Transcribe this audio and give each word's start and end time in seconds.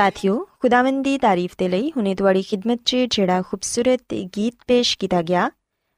ਸਾਥਿਓ 0.00 0.34
ਖੁਦਾਵੰਦ 0.60 1.02
ਦੀ 1.04 1.16
ਤਾਰੀਫ 1.18 1.54
ਦੇ 1.58 1.66
ਲਈ 1.68 1.90
ਹੁਣੇ 1.96 2.14
ਤੁਹਾਡੀ 2.14 2.42
ਖidmat 2.42 2.78
'ਚ 2.84 2.96
ਜਿਹੜਾ 3.10 3.40
ਖੂਬਸੂਰਤ 3.42 4.14
ਗੀਤ 4.36 4.54
ਪੇਸ਼ 4.66 4.96
ਕੀਤਾ 4.98 5.20
ਗਿਆ 5.22 5.50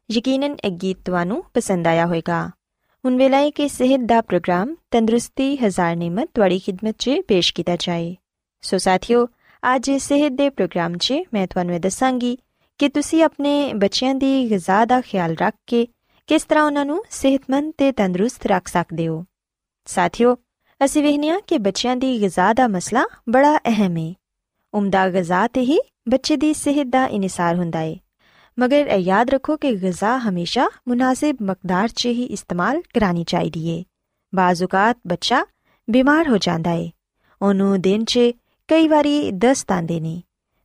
ਯਕੀਨਨ 0.08 0.56
ਇਹ 0.64 0.70
ਗੀਤ 0.72 0.96
ਤੁਹਾਨੂੰ 1.04 1.42
ਪਸੰਦ 1.54 1.86
ਆਇਆ 1.86 2.06
ਹੋਵੇਗਾ 2.06 2.40
ਹੁਣ 3.04 3.16
ਵੇਲਾ 3.16 3.38
ਹੈ 3.38 3.50
ਕਿ 3.50 3.68
ਸਿਹਤ 3.68 4.06
ਦਾ 4.06 4.20
ਪ੍ਰੋਗਰਾਮ 4.20 4.74
ਤੰਦਰੁਸਤੀ 4.90 5.56
ਹਜ਼ਾਰ 5.56 5.94
ਨਿਮਤ 5.96 6.28
ਤੁਹਾਡੀ 6.34 6.60
ਖidmat 6.60 6.94
'ਚ 6.98 7.20
ਪੇਸ਼ 7.28 7.52
ਕੀਤਾ 7.54 7.76
ਜਾਏ 7.76 8.14
ਸੋ 8.64 8.78
ਸਾਥਿਓ 8.78 9.26
ਅੱਜ 9.62 9.90
ਸਿਹਤ 10.00 10.32
ਦੇ 10.32 10.50
ਪ੍ਰੋਗਰਾਮ 10.50 10.96
'ਚ 10.96 11.22
ਮੈਂ 11.34 11.46
ਤੁਹਾਨੂੰ 11.46 11.74
ਇਹ 11.74 11.80
ਦੱਸਾਂਗੀ 11.80 12.36
ਕਿ 12.80 12.88
ਤੁਸੀਂ 12.88 13.22
ਆਪਣੇ 13.24 13.52
ਬੱਚਿਆਂ 13.76 14.14
ਦੀ 14.14 14.34
ਗਿਜ਼ਾ 14.50 14.84
ਦਾ 14.84 15.00
ਖਿਆਲ 15.00 15.36
ਰੱਖ 15.40 15.54
ਕੇ 15.66 15.86
ਕਿਸ 16.28 16.44
ਤਰ੍ਹਾਂ 16.44 16.64
ਉਹਨਾਂ 16.64 16.84
ਨੂੰ 16.84 17.02
ਸਿਹਤਮੰਦ 17.10 17.72
ਤੇ 17.78 17.92
ਤੰਦਰੁਸਤ 17.92 18.46
ਰੱਖ 18.46 18.68
ਸਕਦੇ 18.68 19.08
ਹੋ 19.08 19.24
ਸਾਥਿਓ 19.86 20.36
ਅਸੀਂ 20.84 21.02
ਵੇਖਦੇ 21.02 21.28
ਹਾਂ 21.28 21.40
ਕਿ 21.46 21.58
ਬੱਚਿਆਂ 21.58 21.96
ਦੀ 21.96 22.20
ਗਿਜ਼ਾ 22.20 22.52
ਦਾ 22.52 22.68
ਮਸਲਾ 22.68 23.06
ਬੜਾ 23.28 23.58
ਅਹਿਮ 23.58 23.96
ਹੈ 23.96 24.14
ਉਮਦਾ 24.74 25.10
ਗਿਜ਼ਾ 25.10 25.48
ਤੇ 25.48 25.60
ਹੀ 25.60 25.78
ਬੱਚੇ 26.08 26.36
ਦੀ 26.36 26.54
ਸਿਹਤ 26.54 26.86
ਦਾ 26.86 27.06
ਇਨਸਾਰ 27.06 27.56
ਹੁੰਦਾ 27.56 27.78
ਹੈ 27.78 27.96
ਮਗਰ 28.58 28.86
ਇਹ 28.86 28.98
ਯਾਦ 28.98 29.30
ਰੱਖੋ 29.30 29.56
ਕਿ 29.56 29.72
ਗਿਜ਼ਾ 29.72 30.18
ਹਮੇਸ਼ਾ 30.18 30.68
ਮੁਨਾਸਿਬ 30.88 31.36
ਮਕਦਾਰ 31.42 31.88
'ਚ 31.88 32.06
ਹੀ 32.06 32.24
ਇਸਤੇਮਾਲ 32.24 32.82
ਕਰਾਣੀ 32.94 33.24
ਚਾਹੀਦੀ 33.24 33.78
ਹੈ 33.78 33.84
ਬਾਜ਼ 34.34 34.64
ਔਕਾਤ 34.64 34.98
ਬੱਚਾ 35.06 35.44
ਬਿਮਾਰ 35.90 36.28
ਹੋ 36.28 36.38
ਜਾਂਦਾ 36.38 36.70
ਹੈ 36.70 36.90
ਉਹਨੂੰ 37.42 37.80
ਦਿਨ 37.80 38.04
'ਚ 38.04 38.18
ਕਈ 38.68 38.88
ਵਾਰੀ 38.88 39.30
ਦਸਤ 39.30 39.72
ਆਉਂਦੇ 39.72 40.00
ਨੇ 40.00 40.22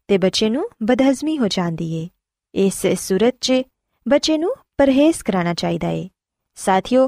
ਤੇ 0.07 0.17
ਬੱਚੇ 0.17 0.49
ਨੂੰ 0.49 0.69
ਬਦਹਜ਼ਮੀ 0.83 1.37
ਹੋ 1.37 1.47
ਜਾਂਦੀ 1.47 1.93
ਏ। 1.93 2.09
ਇਸ 2.55 2.87
ਸੂਰਤ 2.87 3.35
'ਚ 3.41 3.53
ਬੱਚੇ 4.07 4.37
ਨੂੰ 4.37 4.55
ਪਰਹੇਜ਼ 4.77 5.23
ਕਰਾਉਣਾ 5.23 5.53
ਚਾਹੀਦਾ 5.53 5.89
ਏ। 5.89 6.09
ਸਾਥੀਓ, 6.55 7.07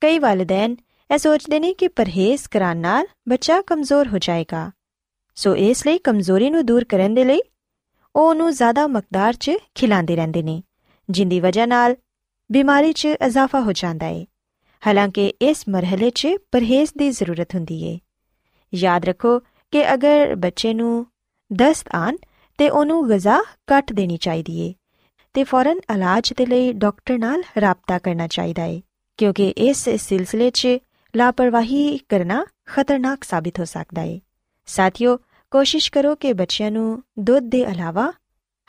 ਕਈ 0.00 0.18
ਵਾਲਿਦੈਨ 0.18 0.76
ਇਹ 1.10 1.18
ਸੋਚਦੇ 1.18 1.58
ਨੇ 1.60 1.72
ਕਿ 1.74 1.88
ਪਰਹੇਜ਼ 1.88 2.48
ਕਰਾਉਣ 2.48 2.76
ਨਾਲ 2.76 3.06
ਬੱਚਾ 3.28 3.60
ਕਮਜ਼ੋਰ 3.62 4.08
ਹੋ 4.08 4.18
ਜਾਏਗਾ। 4.18 4.70
ਸੋ 5.36 5.54
ਇਸ 5.56 5.86
ਲਈ 5.86 5.98
ਕਮਜ਼ੋਰੀ 5.98 6.50
ਨੂੰ 6.50 6.64
ਦੂਰ 6.66 6.84
ਕਰਨ 6.84 7.14
ਦੇ 7.14 7.24
ਲਈ 7.24 7.40
ਉਹ 8.14 8.22
ਉਹਨੂੰ 8.22 8.50
ਜ਼ਿਆਦਾ 8.52 8.86
ਮਕਦਾਰ 8.86 9.34
'ਚ 9.34 9.52
ਖਿਲਾਉਂਦੇ 9.74 10.16
ਰਹਿੰਦੇ 10.16 10.42
ਨੇ, 10.42 10.62
ਜਿੰਦੀ 11.08 11.38
ਵਜ੍ਹਾ 11.40 11.66
ਨਾਲ 11.66 11.96
ਬਿਮਾਰੀ 12.50 12.92
'ਚ 12.92 13.06
ਇਜ਼ਾਫਾ 13.06 13.60
ਹੋ 13.60 13.72
ਜਾਂਦਾ 13.72 14.06
ਹੈ 14.06 14.24
ਹਾਲਾਂਕਿ 14.82 15.26
ਇਸ 15.42 15.64
ਮਰਹਲੇ 15.68 16.10
'ਚ 16.10 16.28
ਪਰਹੇਜ਼ 16.52 16.90
ਦੀ 16.98 17.10
ਜ਼ਰੂਰਤ 17.10 17.54
ਹੁੰਦੀ 17.54 17.78
ਹੈ 17.84 17.98
ਯਾਦ 18.72 19.04
ਰੱਖੋ 19.04 19.38
ਕਿ 19.72 19.92
ਅਗਰ 19.94 20.34
ਬੱਚੇ 20.36 20.72
ਨੂੰ 20.74 21.06
ਦਸਤ 21.50 21.88
ਆਨ 21.94 22.16
ਤੇ 22.58 22.68
ਉਹਨੂੰ 22.68 23.08
ਗਜ਼ਾ 23.08 23.42
ਕੱਟ 23.66 23.92
ਦੇਣੀ 23.92 24.16
ਚਾਹੀਦੀ 24.16 24.58
ਏ, 24.60 24.74
ਤੇ 25.34 25.44
ਫੌਰਨ 25.44 25.80
ਇਲਾਜ 25.94 26.32
ਦੇ 26.36 26.46
ਲਈ 26.46 26.72
ਡਾਕਟਰ 26.72 27.18
ਨਾਲ 27.18 27.42
ਰਾਬਤਾ 27.60 27.98
ਕਰਨਾ 27.98 28.26
ਚਾਹੀਦਾ 28.26 28.64
ਏ, 28.64 28.80
ਕਿਉਂਕਿ 29.18 29.48
ਇਸ 29.48 29.88
ਸਿਲਸਿਲੇ 29.88 30.50
'ਚ 30.50 30.68
ਲਾਪਰਵਾਹੀ 31.13 31.97
ਕਰਨਾ 32.09 32.43
ਖਤਰਨਾਕ 32.65 33.23
ਸਾਬਿਤ 33.23 33.59
ਹੋ 33.59 33.65
ਸਕਦਾ 33.65 34.01
ਹੈ 34.01 34.19
ਸਾਥੀਓ 34.67 35.17
ਕੋਸ਼ਿਸ਼ 35.51 35.91
ਕਰੋ 35.91 36.15
ਕਿ 36.15 36.33
ਬੱਚਿਆਂ 36.33 36.71
ਨੂੰ 36.71 37.03
ਦੁੱਧ 37.19 37.49
ਦੇ 37.49 37.59
ਇਲਾਵਾ 37.61 38.11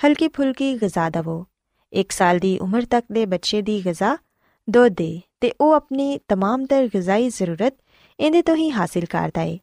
ਹਲਕੀ 0.01 0.29
ਫੁਲਕੀ 0.29 0.75
ਗਜ਼ਾ 0.75 1.09
ਦਿਵੋ 1.11 1.45
1 1.93 2.13
ਸਾਲ 2.13 2.39
ਦੀ 2.39 2.59
ਉਮਰ 2.59 2.85
ਤੱਕ 2.85 3.05
ਦੇ 3.13 3.25
ਬੱਚੇ 3.27 3.63
ਦੀ 3.63 3.81
ਗਜ਼ਾ 3.87 4.17
ਦੁੱਧ 4.69 4.95
ਦੇ 4.95 5.21
ਤੇ 5.41 5.53
ਉਹ 5.61 5.73
ਆਪਣੀ 5.73 6.19
तमाम 6.33 6.67
ਤਰ 6.67 6.89
ਗਜ਼ਾਈ 6.97 7.29
ਜ਼ਰੂਰਤ 7.29 7.75
ਇਹਦੇ 8.19 8.43
ਤੋਂ 8.43 8.57
ਹੀ 8.57 8.71
ਹਾਸਿਲ 8.71 9.07
ਕਰਦਾ 9.07 9.41
ਹੈ 9.41 9.59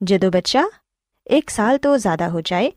ਜਦੋਂ 0.00 0.30
ਬੱਚਾ 0.30 0.64
1 1.26 1.50
ਸਾਲ 1.50 1.78
ਤੋਂ 1.78 1.96
ਜ਼ਿਆਦਾ 1.98 2.28
ਹੋ 2.28 2.40
ਜਾਏ 2.40 2.72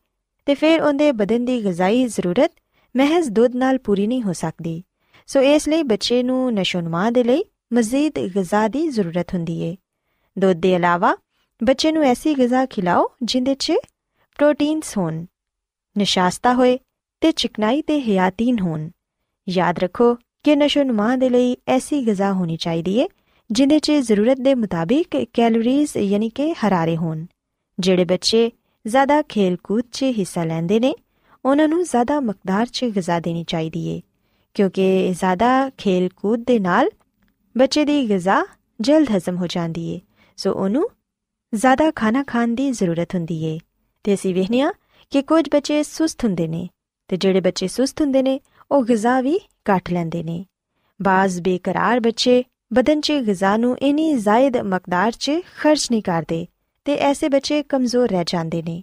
ਤੇ 0.48 0.56
ਫਿਰ 0.56 0.81
ਉਹਦੇ 0.81 1.12
ਬਦਨ 1.12 1.45
ਦੀ 1.45 1.62
ਗਜ਼ਾਈ 1.66 2.06
ਜ਼ਰੂਰਤ 2.07 2.51
ਮਹਿਜ਼ 2.95 3.30
ਦੁੱਧ 3.30 3.56
ਨਾਲ 3.56 3.78
ਪੂਰੀ 3.78 4.07
ਨਹੀਂ 4.07 4.24
ਹੋ 4.24 4.34
ਸਕਦੀ 4.34 4.81
ਸੋ 5.28 5.42
ਇਸ 5.42 5.68
ਲਈ 5.68 5.84
ਬੱਚੇ 5.84 6.22
ਨੂੰ 6.24 6.54
ਨਸ਼ੋਨਮਾ 6.54 7.10
ਦੇ 7.10 7.24
ਲਈ 7.24 7.44
ਮਜ਼ੀਦ 7.75 8.19
ਗਜ਼ਾ 8.19 8.69
ਦੀ 8.69 8.89
ਜ਼ਰੂਰਤ 8.89 9.35
ਹੁੰਦੀ 9.35 9.71
ਹੈ 9.71 9.77
ਦੁੱਧ 10.39 10.61
ਦੇ 10.61 10.75
ਇਲਾਵਾ 10.75 11.17
ਬੱਚੇ 11.65 11.93
ਨੂੰ 11.93 12.03
ਐਸੀ 12.03 12.35
ਗਜ਼ਾ 12.35 12.67
ਖਿਲਾਓ 12.67 13.09
ਜਿੰਦੇ 13.23 13.55
'ਚ 13.55 13.73
ਪ੍ਰੋਟੀਨਸ 14.39 14.99
ਹੋਣ, 14.99 15.25
ਨਿਸ਼ਾਸਤਾ 15.99 16.55
ਹੋਏ 16.55 16.79
ਤੇ 17.21 17.33
ਚਿਕਨਾਈ 17.33 17.83
ਤੇ 17.83 18.01
ਹਯਾਤੀਨ 18.01 18.61
ਹੋਣ। 18.61 18.91
ਯਾਦ 19.49 19.79
ਰੱਖੋ 19.79 20.15
ਕਿ 20.15 20.57
ਨਸ਼ੋਨਮਾ 20.57 21.17
ਦੇ 21.17 21.29
ਲਈ 21.29 21.57
ਐਸੀ 21.69 22.07
ਗਜ਼ਾ 22.07 22.33
ਹੋਣੀ 22.33 22.57
ਚਾਹੀਦੀ 22.57 23.01
ਹੈ 23.01 23.07
ਜਿੰਦੇ 23.51 23.79
'ਚ 23.79 23.93
ਜ਼ਰੂਰਤ 23.93 24.41
ਦੇ 24.41 24.55
ਮੁਤਾਬਿਕ 24.55 25.17
ਕੈਲੋਰੀਜ਼ 25.33 25.97
ਯਾਨੀ 25.97 26.29
ਕਿ 26.29 26.53
ਹਰਾਰੇ 26.53 26.97
ਹੋਣ। 26.97 27.27
ਜਿਹੜੇ 27.79 28.05
ਬੱਚੇ 28.05 28.51
ਜ਼ਿਆਦਾ 28.87 29.23
ਖੇਲ-ਕੂਦ 29.23 29.85
'ਚ 29.93 30.03
ਹਿੱਸਾ 30.03 30.45
ਲੈਂਦੇ 30.45 30.81
ਨੇ, 30.81 30.95
ਉਹਨਾਂ 31.45 31.69
ਨੂੰ 31.69 31.85
ਜ਼ਿਆਦਾ 31.85 32.21
ਮਕਦਾਰ 32.21 32.67
'ਚ 32.67 32.85
ਗਜ਼ਾ 32.85 33.21
ਦੇਣੀ 33.21 33.45
ਚਾਹੀਦੀ 33.45 33.97
ਹੈ 33.97 34.01
ਕਿਉਂਕਿ 34.55 35.15
ਜ਼ਿਆਦਾ 35.19 35.71
ਖੇਲ-ਕੂਦ 35.79 36.45
ਦੇ 36.47 36.59
ਨਾਲ 36.59 36.91
ਬੱਚੇ 37.56 37.84
ਦੀ 37.84 38.02
ਗਜ਼ਾ 38.10 38.44
ਜਲਦ 38.81 39.10
ਹਜ਼ਮ 39.10 39.37
ਹੋ 39.37 39.46
ਜਾਂਦੀ 39.46 39.94
ਹੈ 39.94 40.00
ਸੋ 40.37 40.52
ਉਹਨੂੰ 40.52 40.88
ਜ਼ਿਆਦਾ 41.52 41.90
ਖਾਣਾ 41.90 42.22
ਖਾਣ 42.22 42.54
ਦੀ 42.54 42.70
ਜ਼ਰੂਰਤ 42.70 43.14
ਹੁੰਦੀ 43.14 43.44
ਹੈ 43.44 43.58
ਤੇ 44.04 44.14
ਅਸੀਂ 44.14 44.34
ਵੇਖਿਆ 44.34 44.72
ਕਿ 45.12 45.22
ਕੁਝ 45.22 45.44
ਬੱਚੇ 45.52 45.82
ਸੁਸਤ 45.82 46.25
ਹੁੰਦੇ 46.25 46.46
ਨੇ 46.49 46.69
ਤੇ 47.10 47.16
ਜਿਹੜੇ 47.16 47.40
ਬੱਚੇ 47.40 47.69
ਸੁਸਤ 47.69 48.00
ਹੁੰਦੇ 48.00 48.22
ਨੇ 48.22 48.38
ਉਹ 48.70 48.84
ਗਜ਼ਾ 48.84 49.20
ਵੀ 49.20 49.38
ਘੱਟ 49.70 49.90
ਲੈਂਦੇ 49.93 50.22
ਨੇ 50.22 50.44
ਬਾਜ਼ 51.00 51.40
ਬੇਕਰਾਰ 51.40 52.00
ਬੱਚੇ 52.00 52.43
ਬਦਨ 52.72 53.00
'ਚ 53.00 53.12
ਗਜ਼ਾ 53.28 53.56
ਨੂੰ 53.56 53.76
ਇਨੀ 53.78 54.12
ਜ਼ਾਇਦ 54.14 54.56
ਮਕਦਾਰ 54.56 55.12
'ਚ 55.12 55.32
ਖਰਚ 55.58 55.87
ਨਹੀਂ 55.90 56.02
ਕਰਦੇ 56.02 56.46
ਤੇ 56.87 56.96
ਐਸੇ 57.00 57.28
ਬੱਚੇ 57.28 57.62
ਕਮਜ਼ੋਰ 57.62 58.08
ਰਹਿ 58.08 58.25
ਜਾਂਦੇ 58.26 58.62
ਨੇ 58.62 58.82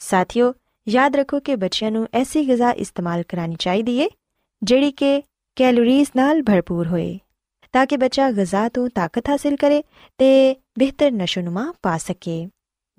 ਸਾਥੀਓ 0.00 0.52
ਯਾਦ 0.86 1.16
ਰੱਖੋ 1.16 1.40
ਕਿ 1.40 1.56
ਬੱਚਿਆਂ 1.56 1.90
ਨੂੰ 1.90 2.06
ਐਸੀ 2.14 2.44
ਗਜ਼ਾ 2.44 2.70
ਇਸਤੇਮਾਲ 2.70 3.22
ਕਰਾਣੀ 3.22 3.56
ਚਾਹੀਦੀ 3.58 3.98
ਏ 3.98 4.08
ਜਿਹੜੀ 4.62 4.90
ਕਿ 4.92 5.22
ਕੈਲੋਰੀਜ਼ 5.56 6.10
ਨਾਲ 6.16 6.42
ਭਰਪੂਰ 6.42 6.86
ਹੋਏ 6.88 7.18
ਤਾਂ 7.73 7.85
ਕਿ 7.85 7.97
ਬੱਚਾ 7.97 8.31
ਗਜ਼ਾ 8.31 8.67
ਤੋਂ 8.69 8.89
ਤਾਕਤ 8.89 9.29
ਹਾਸਲ 9.29 9.55
ਕਰੇ 9.55 9.83
ਤੇ 10.19 10.55
ਬਿਹਤਰ 10.79 11.11
ਨਸ਼ੋਨੁਮਾ 11.11 11.73
ਪਾ 11.81 11.97
ਸਕੇ 11.97 12.47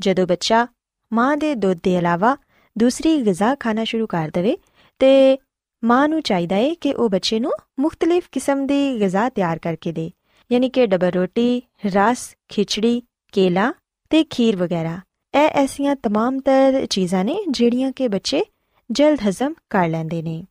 ਜਦੋਂ 0.00 0.26
ਬੱਚਾ 0.26 0.66
ਮਾਂ 1.12 1.36
ਦੇ 1.36 1.54
ਦੁੱਧ 1.54 1.78
ਦੇ 1.82 1.96
ਇਲਾਵਾ 1.96 2.36
ਦੂਸਰੀ 2.76 3.16
ਗਜ਼ਾ 3.22 3.54
ਖਾਣਾ 3.54 3.84
ਸ਼ੁਰੂ 3.84 4.06
ਕਰ 4.06 4.30
ਦੇਵੇ 4.30 4.56
ਤੇ 5.00 5.38
ਮਾਂ 5.82 6.08
ਨੂੰ 6.08 6.22
ਚਾਹੀਦਾ 6.22 6.56
ਹੈ 6.56 6.74
ਕਿ 6.74 6.92
ਉਹ 6.92 7.08
ਬੱਚੇ 7.08 7.40
ਨੂੰ 7.40 7.52
ਮੁxtਲਿਫ 7.80 8.28
ਕਿਸਮ 8.32 8.66
ਦੀ 8.66 9.00
ਗਜ਼ਾ 9.00 9.28
ਤਿਆਰ 9.28 9.58
ਕਰਕੇ 9.58 9.92
ਦੇ 9.92 10.10
ਯਾਨੀ 10.50 10.68
ਕਿ 10.68 10.86
ਡਬਲ 10.86 11.10
ਰੋਟੀ 11.10 11.62
ਰਸ 11.86 12.34
ਖਿਚੜੀ 12.48 13.02
ਕੇਲਾ 13.32 13.72
ਤੇ 14.10 14.24
ਖੀਰ 14.24 14.56
ਵਗੈਰਾ 14.56 15.00
ਇਹ 15.34 15.48
ਐਸੀਆਂ 15.54 15.94
तमाम 16.08 16.40
ਤਰ 16.40 16.86
ਚੀਜ਼ਾਂ 16.86 17.24
ਨੇ 17.24 17.36
ਜਿਹੜੀਆਂ 17.48 17.92
ਕਿ 17.92 18.08
ਬੱਚੇ 18.08 18.42
ਜਲਦ 18.90 19.18
ਹਜ਼ਮ 19.28 19.54
ਕਰ 19.70 19.88
ਲੈਂਦੇ 19.88 20.22
ਨੇ 20.22 20.42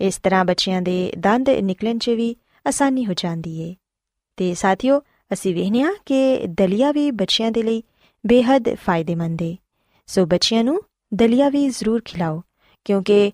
ਇਸ 0.00 0.18
ਤਰ੍ਹਾਂ 0.18 0.44
ਬੱਚਿਆਂ 0.44 0.82
ਦੇ 0.82 1.12
ਦੰਦ 1.18 1.50
ਨਿਕਲਣ 1.50 1.98
'ਚ 1.98 2.10
ਵੀ 2.10 2.36
ਆਸਾਨੀ 2.67 3.05
ਹੋ 3.05 3.13
ਜਾਂਦੀ 3.13 3.59
ਏ। 3.59 3.75
ਤੇ 4.37 4.53
ਸਾਥੀਓ, 4.53 5.01
ਅਸੀਂ 5.33 5.55
ਵੇਖਿਆ 5.55 5.93
ਕਿ 6.05 6.47
ਦਲੀਆ 6.47 6.91
ਵੀ 6.91 7.11
ਬੱਚਿਆਂ 7.11 7.51
ਦੇ 7.51 7.63
ਲਈ 7.63 7.83
ਬੇहद 8.25 8.63
ਫਾਇਦੇਮੰਦ 8.75 9.41
ਏ। 9.41 9.57
ਸੋ 10.07 10.25
ਬੱਚਿਆਂ 10.25 10.63
ਨੂੰ 10.63 10.81
ਦਲੀਆ 11.13 11.49
ਵੀ 11.49 11.69
ਜ਼ਰੂਰ 11.69 12.01
ਖਿਲਾਓ, 12.05 12.43
ਕਿਉਂਕਿ 12.85 13.31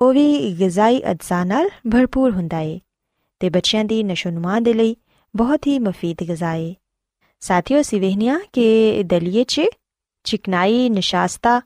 ਉਹ 0.00 0.12
ਵੀ 0.12 0.56
ਗਿਜ਼ਾਈ 0.60 1.02
ਅਜਜ਼ਾ 1.10 1.44
ਨਾਲ 1.44 1.68
ਭਰਪੂਰ 1.92 2.30
ਹੁੰਦਾ 2.30 2.58
ਏ 2.58 2.80
ਤੇ 3.40 3.50
ਬੱਚਿਆਂ 3.50 3.84
ਦੀ 3.84 4.02
ਨਸ਼ੋਨੁਮਾ 4.02 4.60
ਦੇ 4.60 4.72
ਲਈ 4.72 4.96
ਬਹੁਤ 5.36 5.66
ਹੀ 5.66 5.78
ਮਫੀਦ 5.78 6.22
ਗਿਜ਼ਾ 6.28 6.54
ਏ। 6.54 6.74
ਸਾਥੀਓ 7.40 7.82
ਸਿਵਹਨੀਆ 7.82 8.40
ਕਿ 8.52 9.02
ਦਲੀਏ 9.02 9.44
'ਚ 9.44 9.60
ਚਿਕਨਾਈ, 10.24 10.88
ਨਿਸ਼ਾਸਤਾ, 10.88 11.60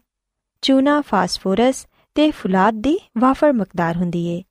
ਚੂਨਾ, 0.62 1.00
ਫਾਸਫੋਰਸ 1.00 1.86
ਤੇ 2.14 2.30
ਫੁਲਾਦ 2.30 2.74
ਦੀ 2.74 2.98
ਵਾਫਰ 3.18 3.52
ਮਕਦਾਰ 3.52 3.96
ਹੁੰਦੀ 3.96 4.26
ਏ। 4.26 4.42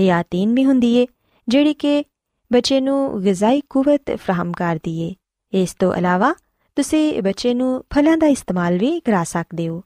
ਹਿਆਤੀਨ 0.00 0.54
ਵੀ 0.54 0.64
ਹੁੰਦੀ 0.64 0.94
ਏ 0.96 1.06
ਜਿਹੜੀ 1.48 1.74
ਕਿ 1.74 2.04
ਬੱਚੇ 2.52 2.80
ਨੂੰ 2.80 3.22
ਗਿਜ਼ਾਈ 3.22 3.62
ਕੂਵਤ 3.70 4.02
ਫਰਾਹਮ 4.14 4.52
ਕਰਦੀ 4.52 5.00
ਏ 5.00 5.14
ਇਸ 5.52 5.74
ਤੋਂ 5.74 5.94
ਇਲਾਵਾ 5.94 6.34
ਤੁਸੀਂ 6.76 7.22
ਬੱਚੇ 7.22 7.54
ਨੂੰ 7.54 7.84
ਫਲਾਂ 7.94 8.18
ਦਾ 8.18 8.26
ਇਸਤੇਮਾਲ 8.26 8.78
ਵੀ 8.78 9.00
ਕਰਾ 9.00 9.24
ਸਕਦੇ 9.24 9.68
ਹੋ। 9.68 9.82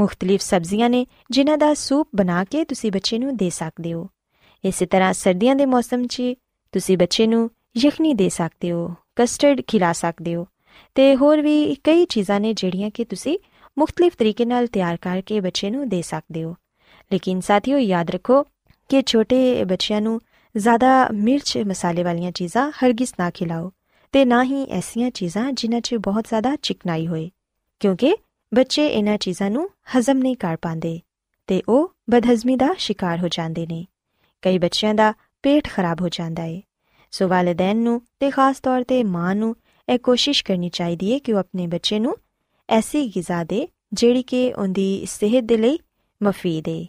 ਮੁxtਲਿਫ 0.00 0.40
ਸਬਜ਼ੀਆਂ 0.40 0.90
ਨੇ 0.90 1.06
ਜਿਨ੍ਹਾਂ 1.30 1.58
ਦਾ 1.58 1.74
ਸੂਪ 1.74 2.08
ਬਣਾ 2.16 2.44
ਕੇ 2.44 2.64
ਤੁਸੀਂ 2.64 2.92
ਬੱਚੇ 2.92 3.18
ਨੂੰ 3.18 3.36
ਦੇ 3.36 3.50
ਸਕਦੇ 3.50 3.92
ਹੋ। 3.92 4.08
ਇਸੇ 4.64 4.86
ਤਰ੍ਹਾਂ 4.86 5.12
ਸਰਦੀਆਂ 5.12 5.56
ਦੇ 5.56 5.66
ਮੌਸਮ 5.66 6.06
'ਚ 6.06 6.22
ਤੁਸੀਂ 6.72 6.98
ਬੱਚੇ 6.98 7.26
ਨੂੰ 7.26 7.50
ਯਖਨੀ 7.76 8.14
ਦੇ 8.14 8.28
ਸਕਦੇ 8.28 8.72
ਹੋ, 8.72 8.94
ਕਸਟਰਡ 9.16 9.60
ਖਿਲਾ 9.66 9.92
ਸਕਦੇ 9.92 10.34
ਹੋ 10.34 10.46
ਤੇ 10.94 11.16
ਹੋਰ 11.16 11.40
ਵੀ 11.40 11.74
ਕਈ 11.74 12.04
ਚੀਜ਼ਾਂ 12.04 12.40
ਨੇ 12.40 12.54
ਜਿਹੜੀਆਂ 12.54 12.90
ਕਿ 12.90 13.04
ਤੁਸੀਂ 13.04 13.38
ਮੁxtਲਿਫ 13.78 14.16
ਤਰੀਕੇ 14.16 14.44
ਨਾਲ 14.44 14.66
ਤਿਆਰ 14.66 14.96
ਕਰਕੇ 14.96 15.40
ਬੱਚੇ 15.40 15.70
ਨੂੰ 15.70 15.88
ਦੇ 15.88 16.02
ਸਕਦੇ 16.02 16.44
ਹੋ। 16.44 16.54
ਲੇਕਿਨ 17.12 17.40
ਸਾਥੀਓ 17.40 17.78
ਯਾਦ 17.78 18.10
ਰੱਖੋ 18.10 18.42
ਕਿ 18.88 19.02
ਛੋਟੇ 19.06 19.64
ਬੱਚਿਆਂ 19.64 20.00
ਨੂੰ 20.00 20.20
ਜ਼ਿਆਦਾ 20.54 21.08
ਮਿਰਚ 21.14 21.56
ਮਸਾਲੇ 21.58 22.02
ਵਾਲੀਆਂ 22.02 22.30
ਚੀਜ਼ਾਂ 22.32 22.70
ਹਰਗਿਜ਼ 22.70 23.12
ਨਾ 23.18 23.30
ਖਿਲਾਓ 23.30 23.70
ਤੇ 24.14 24.24
ਨਾ 24.24 24.42
ਹੀ 24.44 24.64
ਐਸੀਆਂ 24.70 25.10
ਚੀਜ਼ਾਂ 25.10 25.50
ਜਿਨ੍ਹਾਂ 25.52 25.80
'ਚ 25.80 25.94
ਬਹੁਤ 25.94 26.26
ਜ਼ਿਆਦਾ 26.28 26.54
ਚਿਕਨਾਈ 26.56 27.06
ਹੋਏ, 27.06 27.30
ਕਿਉਂਕਿ 27.80 28.14
ਬੱਚੇ 28.52 28.86
ਇਹਨਾਂ 28.86 29.16
ਚੀਜ਼ਾਂ 29.18 29.50
ਨੂੰ 29.50 29.68
ਹਜ਼ਮ 29.96 30.18
ਨਹੀਂ 30.18 30.36
ਕਰ 30.36 30.56
ਪਾਉਂਦੇ 30.56 31.00
ਤੇ 31.48 31.62
ਉਹ 31.68 31.90
ਬਦਹਜ਼ਮੀ 32.10 32.56
ਦਾ 32.56 32.68
ਸ਼ਿਕਾਰ 32.78 33.18
ਹੋ 33.18 33.28
ਜਾਂਦੇ 33.28 33.66
ਨੇ। 33.66 33.84
ਕਈ 34.42 34.58
ਬੱਚਿਆਂ 34.58 34.94
ਦਾ 34.94 35.12
ਪੇਟ 35.44 35.68
ਖਰਾਬ 35.68 36.00
ਹੋ 36.00 36.08
ਜਾਂਦਾ 36.08 36.42
ਹੈ 36.42 36.60
ਸੋ 37.12 37.28
ਵਾਲਿਦੈਨ 37.28 37.76
ਨੂੰ 37.76 38.00
ਤੇ 38.20 38.30
ਖਾਸ 38.30 38.60
ਤੌਰ 38.60 38.82
ਤੇ 38.82 39.02
ਮਾਂ 39.04 39.34
ਨੂੰ 39.34 39.54
ਇਹ 39.88 39.98
ਕੋਸ਼ਿਸ਼ 39.98 40.44
ਕਰਨੀ 40.44 40.68
ਚਾਹੀਦੀ 40.68 41.12
ਹੈ 41.12 41.18
ਕਿ 41.18 41.32
ਉਹ 41.32 41.38
ਆਪਣੇ 41.38 41.66
ਬੱਚੇ 41.66 41.98
ਨੂੰ 41.98 42.16
ਐਸੀ 42.68 43.06
ਗਿਜ਼ਾ 43.06 43.42
ਦੇ 43.44 43.66
ਜਿਹੜੀ 43.92 44.22
ਕਿ 44.22 44.52
ਉਹਦੀ 44.52 45.06
ਸਿਹਤ 45.08 45.44
ਦੇ 45.44 45.56
ਲਈ 45.56 45.78
ਮਫੀਦ 46.20 46.68
ਹੈ 46.68 46.84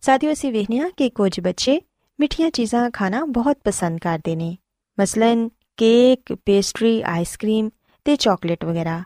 ਸਾਥੀਓ, 0.00 0.32
ਅਸੀਂ 0.32 0.52
ਵੇਖਿਆ 0.52 0.88
ਕਿ 0.96 1.08
ਕੁਝ 1.10 1.40
ਬੱਚੇ 1.40 1.80
ਮਿੱਠੀਆਂ 2.20 2.50
ਚੀਜ਼ਾਂ 2.50 2.90
ਖਾਣਾ 2.90 3.24
ਬਹੁਤ 3.24 3.56
ਪਸੰਦ 3.64 3.98
ਕਰਦੇ 3.98 4.36
ਨੇ। 4.36 4.56
ਮਸਲਨ 5.00 5.48
ਕੇਕ, 5.76 6.32
ਪੇਸਟਰੀ, 6.34 7.02
ਆਈਸਕ੍ਰੀਮ 7.02 7.70
ਤੇ 8.04 8.16
ਚਾਕਲੇਟ 8.16 8.64
ਵਗੈਰਾ। 8.64 9.02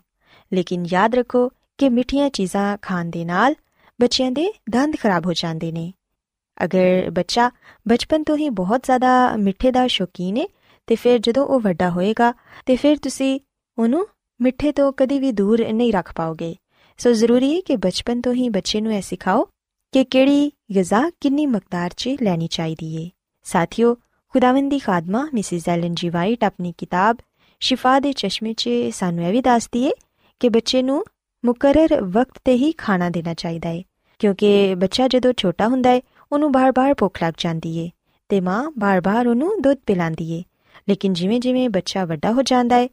ਲੇਕਿਨ 0.53 0.87
ਯਾਦ 0.89 1.15
ਰੱਖੋ 1.15 1.49
ਕਿ 1.79 1.89
ਮਿੱਠੀਆਂ 1.89 2.31
ਚੀਜ਼ਾਂ 2.31 2.79
ਖਾਣ 2.83 3.05
ਦੇ 3.05 3.25
ਨਾਲ 3.25 3.55
ਬੱਚਿਆਂ 4.01 4.31
ਦੇ 4.31 4.53
ਦੰਦ 4.71 4.97
ਖਰਾਬ 5.01 5.27
ਹੋ 5.27 5.33
ਜਾਂਦੇ 5.33 5.73
ਨੇ। 5.73 5.93
ਅਗਰ 6.65 7.11
ਬੱਚਾ 7.11 7.51
ਬਚਪਨ 7.89 8.25
ਤੋਂ 8.25 8.37
ਹੀ 8.37 8.49
ਬਹੁਤ 8.51 8.83
ਜ਼ਿਆਦਾ 8.83 9.37
ਮਿੱਠੇ 9.37 9.71
ਦਾ 9.71 9.87
ਸ਼ੌਕੀਨ 9.87 10.37
ਹੈ 10.37 10.47
ਤੇ 10.87 10.95
ਫਿਰ 10.95 11.19
ਜਦੋਂ 11.19 11.47
ਉਹ 11.47 11.61
ਵੱਡਾ 11.61 11.91
ਹੋਏਗਾ, 11.91 12.35
ਤੇ 12.67 12.77
ਫਿਰ 12.77 12.97
ਤੁਸੀਂ 12.97 13.41
ਉਹਨੂੰ 13.79 14.07
ਮਿੱਠੇ 14.41 14.73
ਤੋਂ 14.73 14.93
ਕਦੀ 14.97 15.19
ਵੀ 15.19 15.33
ਦੂਰ 15.33 15.73
ਨਹੀਂ 15.73 15.93
ਰੱਖ 15.93 16.13
ਪਾਓਗੇ। 16.15 16.57
ਸੋ 16.99 17.13
ਜ਼ਰੂਰੀ 17.13 17.57
ਹੈ 17.57 17.61
ਕਿ 17.61 17.77
ਬਚਪਨ 17.77 18.21
ਤੋਂ 18.21 18.35
ਹੀ 18.35 18.49
ਬੱਚੇ 18.49 18.81
ਨੂੰ 18.81 18.95
ਇਹ 18.95 19.03
ਸਿਖਾਓ 19.03 19.49
ਕਿ 19.93 20.05
ਕਿਹੜੀ 20.05 20.53
ਗਿਜ਼ਾ 20.75 21.11
ਕਿੰਨੀ 21.21 21.47
ਮਕਦਾਰ 21.47 21.91
'ਚ 21.97 22.11
ਲੈਣੀ 22.23 22.47
ਚਾਹੀਦੀ 22.47 23.05
ਏ। 23.05 23.11
ਸਾਥੀਓ, 23.45 23.95
ਖੁਦਾਵੰਦ 24.29 24.71
ਦੀ 24.71 24.79
ਖਾਦਮਾ 24.79 25.29
ਮਿਸਿਸ 25.35 25.69
ਐਲਨ 25.69 25.95
ਜੀ 25.95 26.09
ਵਾਈਟ 26.09 26.45
ਆਪਣੀ 26.45 26.75
ਕਿਤਾਬ 26.79 27.17
ਸ਼ਿਫਾ 27.61 28.01
ਦੇ 28.01 28.13
ਚਸ਼ਮੇ 28.13 28.55
'ਚ 28.55 28.71
ਸਾਨੂੰ 28.93 29.25
ਇਹ 29.25 29.33
ਵੀ 29.33 29.41
ਦੱਸਦੀ 29.41 29.85
ਏ 29.85 29.91
ਕਿ 30.41 30.49
ਬੱਚੇ 30.49 30.83
ਨੂੰ 30.83 31.05
ਮੁਕਰਰ 31.45 32.01
ਵਕਤ 32.01 32.41
ਤੇ 32.45 32.55
ਹੀ 32.55 32.73
ਖਾਣਾ 32.73 33.11
ਦੇਣਾ 33.11 33.35
ਚਾਹੀਦਾ 33.35 33.69
ਏ, 33.69 33.85
ਕਿਉਂਕਿ 34.19 34.75
ਬੱਚਾ 34.75 35.09
ਜਦੋਂ 35.09 35.33
ਛੋਟਾ 35.37 35.69
ਹੁੰਦਾ 35.69 35.91
ਏ, 35.91 36.03
ਉਹਨੂੰ 36.33 36.53
ਬਾਰ-ਬਾਰ 36.53 36.95
ਭੁੱਖ 36.99 37.23
ਲੱਗ 37.23 37.35
ਜਾਂਦੀ 37.39 37.79
ਏ 37.79 37.91
ਤੇ 38.29 38.41
ਮਾਂ 38.41 38.71
ਬਾਰ-ਬਾਰ 38.79 39.27
ਉਹਨੂੰ 39.27 39.63
ਦੁੱਧ 39.63 39.79
ਪਿਲਾਉਂਦੀ 39.87 40.33
ਏ। 40.33 40.43
ਲੇਕਿਨ 40.89 41.13
ਜਿਵੇਂ-ਜਿਵੇਂ 41.13 41.69
ਬੱਚਾ 41.69 42.05
ਵੱਡਾ 42.05 42.33
ਹੋ 42.33 42.43
ਜਾਂਦਾ 42.43 42.77
ਏ, 42.77 42.89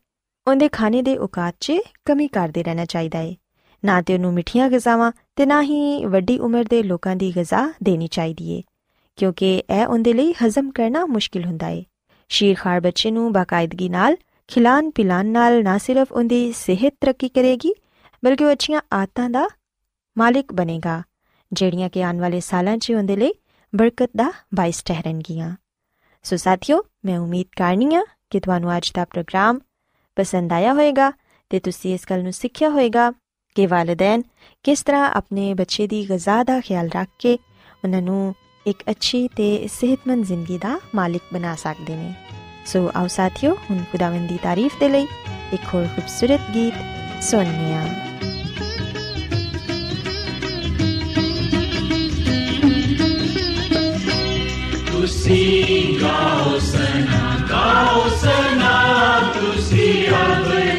ਉਹਦੇ 0.47 0.69
ਖਾਣੇ 0.69 1.01
ਦੇ 1.01 1.17
ਔਕਾਤ 1.17 1.55
'ਚ 1.59 1.73
ਕਮੀ 2.05 2.27
ਕਰਦੇ 2.27 2.63
ਰਹਿਣਾ 2.63 2.85
ਚਾਹੀਦਾ 2.85 3.19
ਏ। 3.19 3.35
ਨਾ 3.83 4.01
ਤੇ 4.01 4.13
ਉਹਨੂੰ 4.13 4.33
ਮਿੱਠੀਆਂ 4.33 4.69
ਗਜ਼ਾਵਾਂ 4.69 5.11
ਤੇ 5.35 5.45
ਨਾ 5.45 5.61
ਹੀ 5.61 6.05
ਵੱਡੀ 6.05 6.37
ਉਮਰ 6.39 6.63
ਦੇ 6.63 6.81
ਲੋਕਾਂ 6.83 7.15
ਦੀ 7.15 7.31
ਗਜ਼ਾ 7.37 7.67
ਦੇਣੀ 7.83 8.07
ਚਾਹੀਦੀ 8.07 8.49
ਏ, 8.51 8.61
ਕਿਉਂਕਿ 9.17 9.55
ਇਹ 9.57 9.85
ਉਹਦੇ 9.85 10.13
ਲਈ 10.13 10.33
ਹਜ਼ਮ 10.43 10.71
ਕਰਨਾ 10.71 11.05
ਮੁਸ਼ਕਿਲ 11.05 11.45
ਹੁੰਦਾ 11.45 11.67
ਏ। 11.67 11.83
ਸ਼ੀਰਖਾਰ 12.29 12.79
ਬੱਚੇ 12.79 13.11
ਨੂੰ 13.11 13.31
ਬਾਕਾਇਦਗੀ 13.33 13.89
ਨਾਲ, 13.89 14.15
ਖਿਲਾਨ 14.49 14.89
ਪਿਲਾਨ 14.91 15.25
ਨਾਲ 15.25 15.63
ਨਾ 15.63 15.77
ਸਿਰਫ 15.77 16.11
ਉਹਦੀ 16.11 16.51
ਸਿਹਤ 16.51 16.93
ਤਰੱਕੀ 17.01 17.29
ਕਰੇਗੀ, 17.29 17.73
ਬਲਕਿ 18.23 18.45
ਉਹ 18.45 18.51
ਅੱਛੀਆਂ 18.51 18.81
ਆਦਤਾਂ 18.93 19.29
ਦਾ 19.29 19.47
ਮਾਲਿਕ 20.17 20.53
ਬਣੇਗਾ, 20.53 21.01
ਜਿਹੜੀਆਂ 21.51 21.89
ਕਿ 21.89 22.03
ਆਉਣ 22.03 22.19
ਵਾਲੇ 22.19 22.39
ਸਾਲਾਂ 22.39 22.77
'ਚ 22.77 22.91
ਉਹਦੇ 22.91 23.15
ਲਈ 23.15 23.31
ਬਰਕਤ 23.73 24.09
ਦਾ 24.15 24.31
ਬਾਇਸ 24.55 24.83
ਠਹਿਰਨਗੀਆਂ। 24.83 25.55
ਸੋ 26.23 26.35
ਸਾਥੀਓ, 26.35 26.83
ਮੈਂ 27.05 27.19
ਉਮੀਦ 27.19 27.47
ਕਰਨੀ 27.57 27.95
ਆ 27.95 28.03
ਕਿ 28.29 28.39
ਤੁਹਾਨੂੰ 28.39 28.75
ਅੱਜ 28.77 28.91
ਦਾ 28.95 29.05
ਪ੍ਰੋਗਰਾਮ 29.05 29.59
ਪਸੰਦ 30.17 30.53
ਆਇਆ 30.53 30.73
ਹੋਵੇਗਾ 30.73 31.11
ਤੇ 31.49 31.59
ਤੁਸੀਂ 31.59 31.93
ਇਸ 31.93 32.01
ਗੱਲ 32.09 32.23
ਨੂੰ 32.23 32.33
ਸਿੱਖਿਆ 32.33 32.69
ਹੋਵੇਗਾ 32.69 33.11
ਕਿ 33.55 33.65
ਵਾਲਿਦੈਨ 33.65 34.23
ਕਿਸ 34.63 34.83
ਤਰ੍ਹਾਂ 34.83 35.09
ਆਪਣੇ 35.11 35.53
ਬੱਚੇ 35.53 35.87
ਦੀ 35.87 36.05
ਗਜ਼ਾ 36.09 36.43
ਦਾ 36.43 36.59
ਖਿਆਲ 36.59 36.89
ਰੱਖ 36.95 37.09
ਕੇ 37.19 37.37
ਉਹਨਾਂ 37.83 38.01
ਨੂੰ 38.01 38.35
ਇੱਕ 38.67 38.83
ਅੱਛੀ 38.89 39.27
ਤੇ 39.27 39.67
ਸਿਹਤਮੰਦ 39.71 40.25
ਜ਼ਿੰਦਗੀ 40.25 40.57
ਦਾ 40.57 40.79
ਮਾਲਿਕ 40.95 41.21
ਬਣਾ 41.33 41.55
ਸਕਦੇ 41.55 41.95
ਨੇ। 41.95 42.13
ਸੋ 42.65 42.91
ਆਓ 42.95 43.07
ਸਾਥੀਓ, 43.07 43.55
ਹੁਣ 43.69 43.83
ਖੁਦਾਵੰਦ 43.91 44.29
ਦੀ 44.29 44.37
ਤਾਰੀਫ 44.43 44.79
ਦੇ 44.79 44.89
ਲਈ 44.89 45.07
ਇੱਕ 45.53 45.63
ਹੋਰ 45.73 45.87
ਖੂਬਸੂਰਤ 45.95 46.51
ਗੀਤ 46.55 47.23
ਸੁਣਨੇ 47.23 47.73
ਆ 47.73 47.87
ਤੁਸੀਂ 54.91 55.99
ਗਾਓ 56.01 56.59
ਸਨਾ 56.59 57.37
ਗਾਓ 57.49 58.09
ਸਨਾ, 58.09 58.73
ਤੁਸੀਂ 59.33 60.07
ਆਪਣੀ 60.07 60.78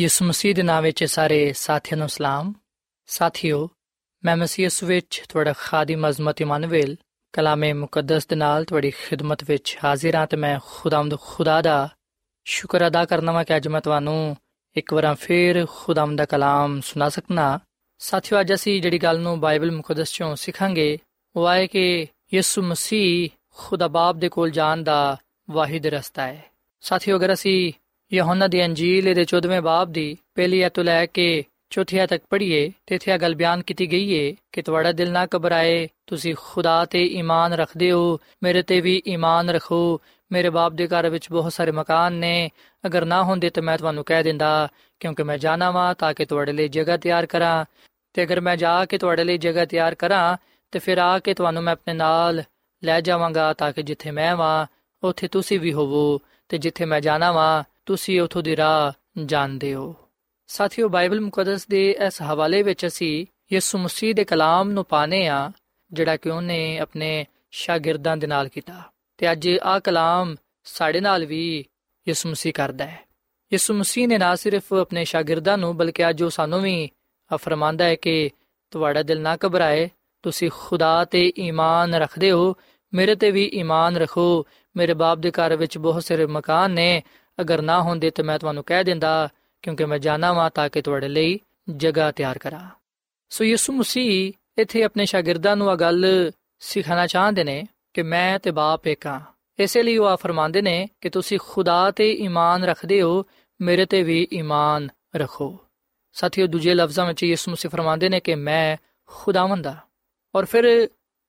ਯਿਸੂ 0.00 0.24
ਮਸੀਹ 0.24 0.54
ਦੇ 0.54 0.62
ਨਾਮ 0.62 0.84
ਵਿੱਚ 0.84 1.04
ਸਾਰੇ 1.04 1.52
ਸਾਥੀਆਂ 1.52 1.98
ਨੂੰ 1.98 2.08
ਸਲਾਮ। 2.08 2.54
ਸਾਥਿਓ, 3.06 3.68
ਮੈਂ 4.24 4.36
ਮਸੀਹ 4.36 4.64
ਯਿਸੂ 4.64 4.86
ਵਿੱਚ 4.86 5.22
ਤੁਹਾਡਾ 5.28 5.52
ਖਾਦਮ 5.58 6.08
ਅਜ਼ਮਤ 6.08 6.40
ਇਮਾਨੁਅਲ, 6.40 6.96
ਕਲਾਮੇ 7.32 7.72
ਮੁਕੱਦਸ 7.72 8.26
ਦੇ 8.26 8.36
ਨਾਲ 8.36 8.64
ਤੁਹਾਡੀ 8.64 8.90
ਖਿਦਮਤ 8.90 9.44
ਵਿੱਚ 9.44 9.78
ਹਾਜ਼ਰ 9.84 10.14
ਹਾਂ 10.14 10.26
ਤੇ 10.26 10.36
ਮੈਂ 10.36 10.60
ਖੁਦਾਵੰਦ 10.66 11.18
ਖੁਦਾ 11.20 11.62
ਦਾ 11.62 11.88
ਸ਼ੁਕਰ 12.44 12.86
ਅਦਾ 12.86 13.04
ਕਰਨਾ 13.04 13.32
ਵਾ 13.32 13.44
ਕਿ 13.44 13.56
ਅੱਜ 13.56 13.68
ਮੈਂ 13.68 13.80
ਤੁਹਾਨੂੰ 13.80 14.36
ਇੱਕ 14.76 14.92
ਵਾਰ 14.92 15.14
ਫੇਰ 15.14 15.66
ਖੁਦਾਮ 15.66 16.16
ਦਾ 16.16 16.24
ਕਲਾਮ 16.24 16.80
ਸੁਣਾ 16.80 17.08
ਸਕਣਾ 17.08 17.60
ਸਾਥੀਓ, 17.98 18.40
ਅੱਜ 18.40 18.54
ਅਸੀਂ 18.54 18.82
ਜਿਹੜੀ 18.82 18.98
ਗੱਲ 18.98 19.20
ਨੂੰ 19.20 19.40
ਬਾਈਬਲ 19.40 19.70
ਮੁਕੱਦਸ 19.70 20.12
ਚੋਂ 20.12 20.36
ਸਿੱਖਾਂਗੇ, 20.36 20.98
ਉਹ 21.36 21.50
ਹੈ 21.50 21.66
ਕਿ 21.66 22.06
ਯਿਸੂ 22.34 22.62
ਮਸੀਹ 22.62 23.28
ਖੁਦਾ 23.54 23.88
ਬਾਪ 23.88 24.16
ਦੇ 24.16 24.28
ਕੋਲ 24.28 24.50
ਜਾਣ 24.50 24.82
ਦਾ 24.82 25.16
ਵਾਹਿਦ 25.50 25.86
ਰਸਤਾ 25.86 26.26
ਹੈ। 26.26 26.44
ਸਾਥੀਓ, 26.80 27.16
ਅਗਰ 27.16 27.32
ਅਸੀਂ 27.32 27.72
ਯਹੋਨਾ 28.12 28.48
ਦੀ 28.48 28.64
ਅੰਜੀਲ 28.64 29.14
ਦੇ 29.14 29.24
14ਵੇਂ 29.24 29.60
ਬਾਬ 29.62 29.92
ਦੀ 29.92 30.16
ਪਹਿਲੀ 30.34 30.60
ਐਤੋਂ 30.60 30.84
ਲੈ 30.84 31.06
ਕੇ 31.06 31.44
ਚੌਥੀ 31.70 32.06
ਤੱਕ 32.06 32.22
ਪੜ੍ਹੀਏ 32.30 32.72
ਤੇ 32.86 32.94
ਇੱਥੇ 32.94 33.18
ਗੱਲ 33.18 33.34
ਬਿਆਨ 33.34 33.62
ਕੀਤੀ 33.62 33.92
ਗਈ 33.92 34.30
ਹੈ 34.30 34.36
ਕਿ 34.52 34.62
ਤੁਹਾਡਾ 34.62 34.92
ਦਿਲ 34.92 35.12
ਨਾ 35.12 35.26
ਘਬਰਾਏ, 35.36 35.88
ਤੁਸੀਂ 36.06 36.34
ਖੁਦਾ 36.38 36.84
ਤੇ 36.84 37.04
ਈਮਾਨ 37.04 37.52
ਰੱਖਦੇ 37.52 37.92
ਹੋ, 37.92 38.18
ਮੇਰੇ 38.42 38.62
ਤੇ 38.62 38.80
ਵੀ 38.80 39.02
ਈਮਾਨ 39.06 39.50
ਰੱਖੋ, 39.50 40.00
ਮੇਰੇ 40.32 40.50
ਬਾਪ 40.50 40.72
ਦੇ 40.72 40.86
ਘਰ 40.86 41.08
ਵਿੱਚ 41.08 41.30
ਬਹੁਤ 41.30 41.52
ਸਾਰੇ 41.52 41.70
ਮਕਾਨ 41.70 42.12
ਨੇ, 42.12 42.50
ਅਗਰ 42.86 43.04
ਨਾ 43.04 43.22
ਹੁੰਦੇ 43.22 43.50
ਤਾਂ 43.50 43.62
ਮੈਂ 43.62 43.78
ਤੁਹਾਨੂੰ 43.78 44.04
ਕਹਿ 44.04 44.22
ਦਿੰਦਾ, 44.22 44.68
ਕਿਉਂਕਿ 45.00 45.22
ਮੈਂ 45.22 45.38
ਜਾਣਾ 45.38 45.70
ਵਾਂ 45.70 45.94
ਤਾਂ 45.94 46.14
ਕਿ 46.14 46.24
ਤੁਹਾਡੇ 46.24 46.52
ਲਈ 46.52 46.68
ਜਗ੍ਹਾ 46.68 46.96
ਤਿਆਰ 46.96 47.26
ਕਰਾਂ, 47.26 47.64
ਤੇ 48.12 48.22
ਅਗਰ 48.22 48.40
ਮੈਂ 48.40 48.56
ਜਾ 48.56 48.84
ਕੇ 48.84 48.98
ਤੁਹਾਡੇ 48.98 49.24
ਲਈ 49.24 49.38
ਜਗ੍ਹਾ 49.38 49.64
ਤਿਆਰ 49.64 49.94
ਕਰਾਂ, 49.94 50.36
ਤੇ 50.70 50.78
ਫਿਰ 50.78 50.98
ਆ 50.98 51.18
ਕੇ 51.18 51.34
ਤੁਹਾਨੂੰ 51.34 51.62
ਮੈਂ 51.62 51.72
ਆਪਣੇ 51.72 51.94
ਨਾਲ 51.94 52.42
ਲੈ 52.84 53.00
ਜਾਵਾਂਗਾ 53.00 53.52
ਤਾਂ 53.52 53.72
ਕਿ 53.72 53.82
ਜਿੱਥੇ 53.82 54.10
ਮੈਂ 54.10 54.36
ਵਾਂ, 54.36 54.66
ਉੱਥੇ 55.02 55.28
ਤੁਸੀਂ 55.28 55.60
ਵੀ 55.60 55.72
ਹੋਵੋ, 55.72 56.20
ਤੇ 56.48 56.58
ਜਿੱਥੇ 56.58 56.84
ਮੈਂ 56.84 57.00
ਜਾਣਾ 57.00 57.32
ਵਾਂ 57.32 57.64
ਤੁਸੀਂ 57.90 58.20
ਉਥੋਂ 58.20 58.42
ਦੀ 58.42 58.56
ਰਾਹ 58.56 58.92
ਜਾਣਦੇ 59.24 59.74
ਹੋ। 59.74 59.96
ਸਾਥੀਓ, 60.46 60.88
ਬਾਈਬਲ 60.88 61.20
ਮੁਕੱਦਸ 61.20 61.66
ਦੇ 61.66 61.96
ਇਸ 62.06 62.22
ਹਵਾਲੇ 62.22 62.62
ਵਿੱਚ 62.62 62.86
ਅਸੀਂ 62.86 63.26
ਯਿਸੂ 63.52 63.78
ਮਸੀਹ 63.78 64.14
ਦੇ 64.14 64.24
ਕਲਾਮ 64.24 64.70
ਨੂੰ 64.70 64.84
ਪਾਣੇ 64.84 65.28
ਆ 65.28 65.52
ਜਿਹੜਾ 65.92 66.16
ਕਿ 66.16 66.30
ਉਹਨੇ 66.30 66.78
ਆਪਣੇ 66.78 67.26
ਸ਼ਾਗਿਰਦਾਂ 67.50 68.16
ਦੇ 68.16 68.26
ਨਾਲ 68.26 68.48
ਕੀਤਾ। 68.48 68.82
ਤੇ 69.18 69.32
ਅੱਜ 69.32 69.48
ਆ 69.62 69.78
ਕਲਾਮ 69.78 70.36
ਸਾਡੇ 70.64 71.00
ਨਾਲ 71.00 71.26
ਵੀ 71.26 71.64
ਯਿਸੂ 72.08 72.28
ਮਸੀਹ 72.28 72.52
ਕਰਦਾ 72.52 72.86
ਹੈ। 72.86 73.00
ਯਿਸੂ 73.52 73.74
ਮਸੀਹ 73.74 74.08
ਨੇ 74.08 74.18
ਨਾ 74.18 74.36
ਸਿਰਫ 74.36 74.72
ਆਪਣੇ 74.72 75.04
ਸ਼ਾਗਿਰਦਾਂ 75.04 75.58
ਨੂੰ, 75.58 75.76
ਬਲਕਿ 75.76 76.10
ਅੱਜ 76.10 76.22
ਉਹ 76.22 76.30
ਸਾਨੂੰ 76.30 76.62
ਵੀ 76.62 76.90
ਫਰਮਾਂਦਾ 77.34 77.84
ਹੈ 77.84 77.94
ਕਿ 77.94 78.30
ਤੁਹਾਡਾ 78.70 79.02
ਦਿਲ 79.02 79.20
ਨਾ 79.20 79.36
ਘਬਰਾਏ, 79.46 79.90
ਤੁਸੀਂ 80.22 80.50
ਖੁਦਾ 80.58 81.04
ਤੇ 81.04 81.32
ਈਮਾਨ 81.38 81.94
ਰੱਖਦੇ 81.94 82.30
ਹੋ, 82.30 82.56
ਮੇਰੇ 82.94 83.14
ਤੇ 83.14 83.30
ਵੀ 83.30 83.50
ਈਮਾਨ 83.54 83.96
ਰੱਖੋ, 83.96 84.46
ਮੇਰੇ 84.76 84.94
ਬਾਪ 84.94 85.18
ਦੇ 85.18 85.30
ਘਰ 85.30 85.56
ਵਿੱਚ 85.56 85.78
ਬਹੁਤ 85.78 86.04
ਸਾਰੇ 86.04 86.26
ਮਕਾਨ 86.26 86.70
ਨੇ 86.70 87.02
ਅਗਰ 87.40 87.62
ਨਾ 87.62 87.82
ਹੁੰਦੇ 87.82 88.10
ਤਾਂ 88.10 88.24
ਮੈਂ 88.24 88.38
ਤੁਹਾਨੂੰ 88.38 88.64
ਕਹਿ 88.64 88.84
ਦਿੰਦਾ, 88.84 89.28
ਕਿਉਂਕਿ 89.62 89.84
ਮੈਂ 89.84 89.98
ਜਾਣਾ 89.98 90.32
ਵਾਂ 90.32 90.50
ਤਾਂ 90.50 90.68
ਕਿ 90.68 90.82
ਤੁਹਾਡੇ 90.82 91.08
ਲਈ 91.08 91.40
ਜਗ੍ਹਾ 91.76 92.12
ਤਿਆਰ 92.12 92.38
ਕਰਾਂ। 92.38 92.68
ਸੋ 93.28 93.44
ਯਿਸੂ 93.44 93.72
ਮਸੀਹ 93.72 94.32
ਇੱਥੇ 94.58 94.82
ਆਪਣੇ 94.82 95.06
ਸ਼ਾਗਿਰਦਾਂ 95.06 95.56
ਨੂੰ 95.56 95.72
ਇਹ 95.72 95.76
ਗੱਲ 95.76 96.32
ਸਿਖਾਣਾ 96.60 97.06
ਚਾਹੁੰਦੇ 97.06 97.44
ਨੇ 97.44 97.66
ਕਿ 97.94 98.02
ਮੈਂ 98.02 98.38
ਤੇ 98.38 98.50
ਬਾਪ 98.50 98.86
ਇੱਕ 98.86 99.06
ਹਾਂ। 99.06 99.20
ਇਸੇ 99.58 99.82
ਲਈ 99.82 99.96
ਉਹ 99.96 100.06
ਆ 100.06 100.16
ਫਰਮਾਉਂਦੇ 100.16 100.62
ਨੇ 100.62 100.88
ਕਿ 101.00 101.10
ਤੁਸੀਂ 101.10 101.38
ਖੁਦਾ 101.48 101.90
ਤੇ 101.90 102.12
ਈਮਾਨ 102.12 102.64
ਰੱਖਦੇ 102.64 103.02
ਹੋ, 103.02 103.24
ਮੇਰੇ 103.60 103.86
ਤੇ 103.86 104.02
ਵੀ 104.02 104.28
ਈਮਾਨ 104.34 104.88
ਰੱਖੋ। 105.16 105.58
ਸਾਥੀਓ, 106.12 106.46
ਦੂਜੇ 106.46 106.74
ਲਫ਼ਜ਼ਾਂ 106.74 107.06
ਵਿੱਚ 107.06 107.22
ਯਿਸੂ 107.22 107.52
ਮਸੀਹ 107.52 107.70
ਫਰਮਾਉਂਦੇ 107.70 108.08
ਨੇ 108.08 108.20
ਕਿ 108.20 108.34
ਮੈਂ 108.34 108.76
ਖੁਦਾਵੰਦ 109.06 109.66
ਹਾਂ। 109.66 109.74
ਔਰ 110.34 110.44
ਫਿਰ 110.44 110.88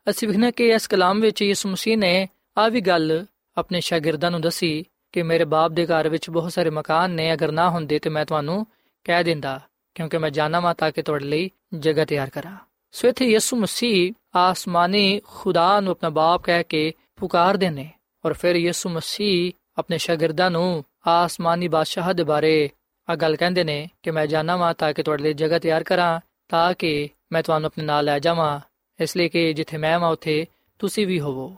ਅਸੀਂ 0.10 0.28
ਵਿਖਣਾ 0.28 0.52
ਕਿ 0.52 0.70
ਇਸ 0.70 0.88
ਕਲਾਮ 0.88 1.20
ਵਿੱਚ 1.20 1.42
ਯਿਸੂ 1.42 1.70
ਮਸੀਹ 1.70 1.98
ਨੇ 1.98 2.30
ਆ 2.58 2.68
ਵੀ 2.68 2.82
ਗੱਲ 2.82 3.26
ਆਪਣੇ 3.58 3.82
ਸ਼ਾਗਿਰਦਾਂ 3.82 4.32
ਨੂੰ 4.32 4.42
ਦੱਸੀ 4.42 4.84
ਕਿ 5.12 5.24
ਮੇਰੇ 5.24 5.46
ਬਾਪ 5.46 5.72
ਦੇ 5.72 5.86
ਘਰ 5.86 6.10
ਵਿੱਚ 6.10 6.30
ਬਹੁਤ 6.30 6.54
ਸਾਰੇ 6.54 6.70
ਮਕਾਨ 6.70 7.12
ਨੇ, 7.12 7.34
ਅਗਰ 7.34 7.52
ਨਾ 7.52 7.70
ਹੁੰਦੇ 7.70 8.00
ਤੇ 8.00 8.10
ਮੈਂ 8.10 8.26
ਤੁਹਾਨੂੰ 8.26 8.68
ਕਹਿ 9.04 9.24
ਦਿੰਦਾ, 9.24 9.60
ਕਿਉਂਕਿ 9.96 10.18
ਮੈਂ 10.18 10.30
ਜਾਣਾ 10.30 10.60
ਵਾਂ 10.60 10.76
ਤਾਂ 10.76 10.92
ਕਿ 10.92 11.02
ਤੁਹਾਡੇ 11.02 11.26
ਲਈ 11.26 11.50
ਜਗ੍ਹਾ 11.74 12.06
ਤਿਆਰ 12.06 12.30
ਕਰਾਂ। 12.30 12.58
ਸੋ 12.92 13.08
ਇਥੇ 13.08 13.26
ਯਿਸੂ 13.26 13.58
ਮਸੀਹ 13.58 14.14
ਆਸਮਾਨੀ 14.36 15.22
ਖੁਦਾ 15.28 15.80
ਨੂੰ 15.80 15.92
ਆਪਣਾ 15.92 16.10
ਬਾਪ 16.10 16.44
ਕਹਿ 16.44 16.64
ਕੇ 16.64 16.94
ਪੁਕਾਰਦੇ 17.16 17.70
ਨੇ 17.70 17.90
ਔਰ 18.26 18.34
ਫਿਰ 18.34 18.56
ਯਿਸੂ 18.56 18.90
ਮਸੀਹ 18.90 19.52
ਆਪਣੇ 19.78 19.98
ਸ਼ਾਗਿਰਦਾਂ 19.98 20.52
ਨੂੰ 20.52 20.84
ਆਸਮਾਨੀ 21.08 21.68
ਬਾਦਸ਼ਾਹ 21.68 22.14
ਦੇ 22.14 22.24
ਬਾਰੇ 22.24 22.70
ਆ 23.10 23.16
ਗੱਲ 23.16 23.36
ਕਹਿੰਦੇ 23.36 23.64
ਨੇ 23.64 23.90
ਕਿ 24.04 24.12
ਮੈਂ 24.12 24.28
ਜਾਣਾ 24.28 24.56
ਵਾਂ 24.56 24.74
ਤਾਂ 24.74 24.94
ਕਿ 24.94 25.04
ਤੁਹਾਡੇ 25.04 25.24
ਲਈ 25.24 25.34
ਜਗ੍ਹਾ 25.34 25.60
ਤਿਆਰ 25.60 25.84
ਕਰਾਂ, 25.84 26.20
ਤਾਂ 26.50 26.74
ਕਿ 26.74 27.10
ਮੈਂ 27.32 27.44
ਤੁਹਾਨੂੰ 27.44 27.68
ਆਪਣੇ 27.68 27.84
ਨਾਲ 27.84 28.06
ਲੈ 28.06 28.20
ਜਾਵਾਂ, 28.20 28.60
ਇਸ 29.00 29.18
ਲਈ 29.18 29.30
ਕਿ 29.30 29.54
ਜਿੱਥੇ 29.54 29.78
ਮੈਂ 29.78 30.00
ਹਾਂ 30.00 30.10
ਉੱਥੇ 30.10 30.46
ਤੁਸੀਂ 30.80 31.08
ਵੀ 31.08 31.20
ਹੋਵੋ। 31.20 31.56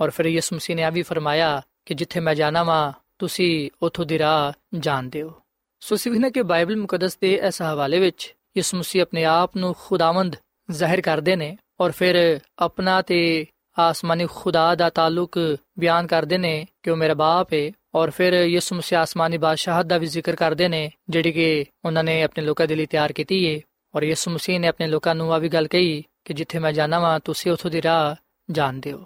ਔਰ 0.00 0.10
ਫਿਰ 0.10 0.26
ਯਿਸੂ 0.26 0.56
ਮਸੀਹ 0.56 0.76
ਨੇ 0.76 0.82
ਆ 0.82 0.90
ਵੀ 0.90 1.02
ਫਰਮਾਇਆ 1.02 1.62
ਕਿ 1.90 1.94
ਜਿੱਥੇ 1.94 2.20
ਮੈਂ 2.20 2.34
ਜਾਣਾ 2.34 2.62
ਵਾਂ, 2.62 2.92
ਤੁਸੀਂ 3.18 3.70
ਉਥੋਂ 3.82 4.04
ਦੀ 4.04 4.18
ਰਾਹ 4.18 4.52
ਜਾਣਦੇ 4.78 5.22
ਹੋ। 5.22 5.32
ਸੋ 5.80 5.96
ਸਿਵਨਾ 5.96 6.28
ਕਿ 6.28 6.42
ਬਾਈਬਲ 6.42 6.76
ਮੁਕੱਦਸ 6.76 7.18
ਦੇ 7.18 7.40
ਇਸ 7.46 7.62
ਹਵਾਲੇ 7.62 7.98
ਵਿੱਚ 7.98 8.34
ਯਿਸੂ 8.56 8.78
ਮਸੀਹ 8.78 9.02
ਆਪਣੇ 9.02 9.24
ਆਪ 9.24 9.56
ਨੂੰ 9.56 9.74
ਖੁਦਾਵੰਦ 9.78 10.36
ਜ਼ਾਹਿਰ 10.70 11.00
ਕਰਦੇ 11.00 11.36
ਨੇ 11.36 11.58
ਔਰ 11.80 11.90
ਫਿਰ 11.90 12.40
ਆਪਣਾ 12.58 13.02
ਤੇ 13.02 13.46
ਆਸਮਾਨੀ 13.78 14.26
ਖੁਦਾ 14.30 14.74
ਦਾ 14.74 14.90
ਤਾਲੁਕ 14.90 15.58
ਬਿਆਨ 15.78 16.06
ਕਰਦੇ 16.06 16.38
ਨੇ 16.38 16.66
ਕਿ 16.82 16.90
ਉਹ 16.90 16.96
ਮੇਰਾ 16.96 17.14
ਬਾਪ 17.14 17.52
ਹੈ 17.54 17.72
ਔਰ 17.94 18.10
ਫਿਰ 18.10 18.32
ਯਿਸੂ 18.32 18.76
ਮਸੀਹ 18.76 18.98
ਆਸਮਾਨੀ 18.98 19.38
ਬਾਦਸ਼ਾਹਤ 19.38 19.86
ਦਾ 19.86 19.98
ਵੀ 19.98 20.06
ਜ਼ਿਕਰ 20.06 20.36
ਕਰਦੇ 20.36 20.68
ਨੇ, 20.68 20.90
ਜਿਹੜੀ 21.08 21.32
ਕਿ 21.32 21.64
ਉਹਨਾਂ 21.84 22.04
ਨੇ 22.04 22.22
ਆਪਣੇ 22.22 22.44
ਲੋਕਾਂ 22.44 22.66
ਦੇ 22.66 22.74
ਲਈ 22.74 22.86
ਤਿਆਰ 22.86 23.12
ਕੀਤੀ 23.12 23.54
ਹੈ 23.54 23.60
ਔਰ 23.94 24.02
ਯਿਸੂ 24.02 24.30
ਮਸੀਹ 24.30 24.60
ਨੇ 24.60 24.68
ਆਪਣੇ 24.68 24.86
ਲੋਕਾਂ 24.86 25.14
ਨੂੰ 25.14 25.34
ਆ 25.34 25.38
ਵੀ 25.38 25.48
ਗੱਲ 25.48 25.66
ਕਹੀ 25.66 26.04
ਕਿ 26.24 26.34
ਜਿੱਥੇ 26.34 26.58
ਮੈਂ 26.58 26.72
ਜਾਣਾ 26.72 26.98
ਵਾਂ, 26.98 27.20
ਤੁਸੀਂ 27.20 27.52
ਉਥੋਂ 27.52 27.70
ਦੀ 27.70 27.82
ਰਾਹ 27.82 28.14
ਜਾਣਦੇ 28.50 28.92
ਹੋ। 28.92 29.04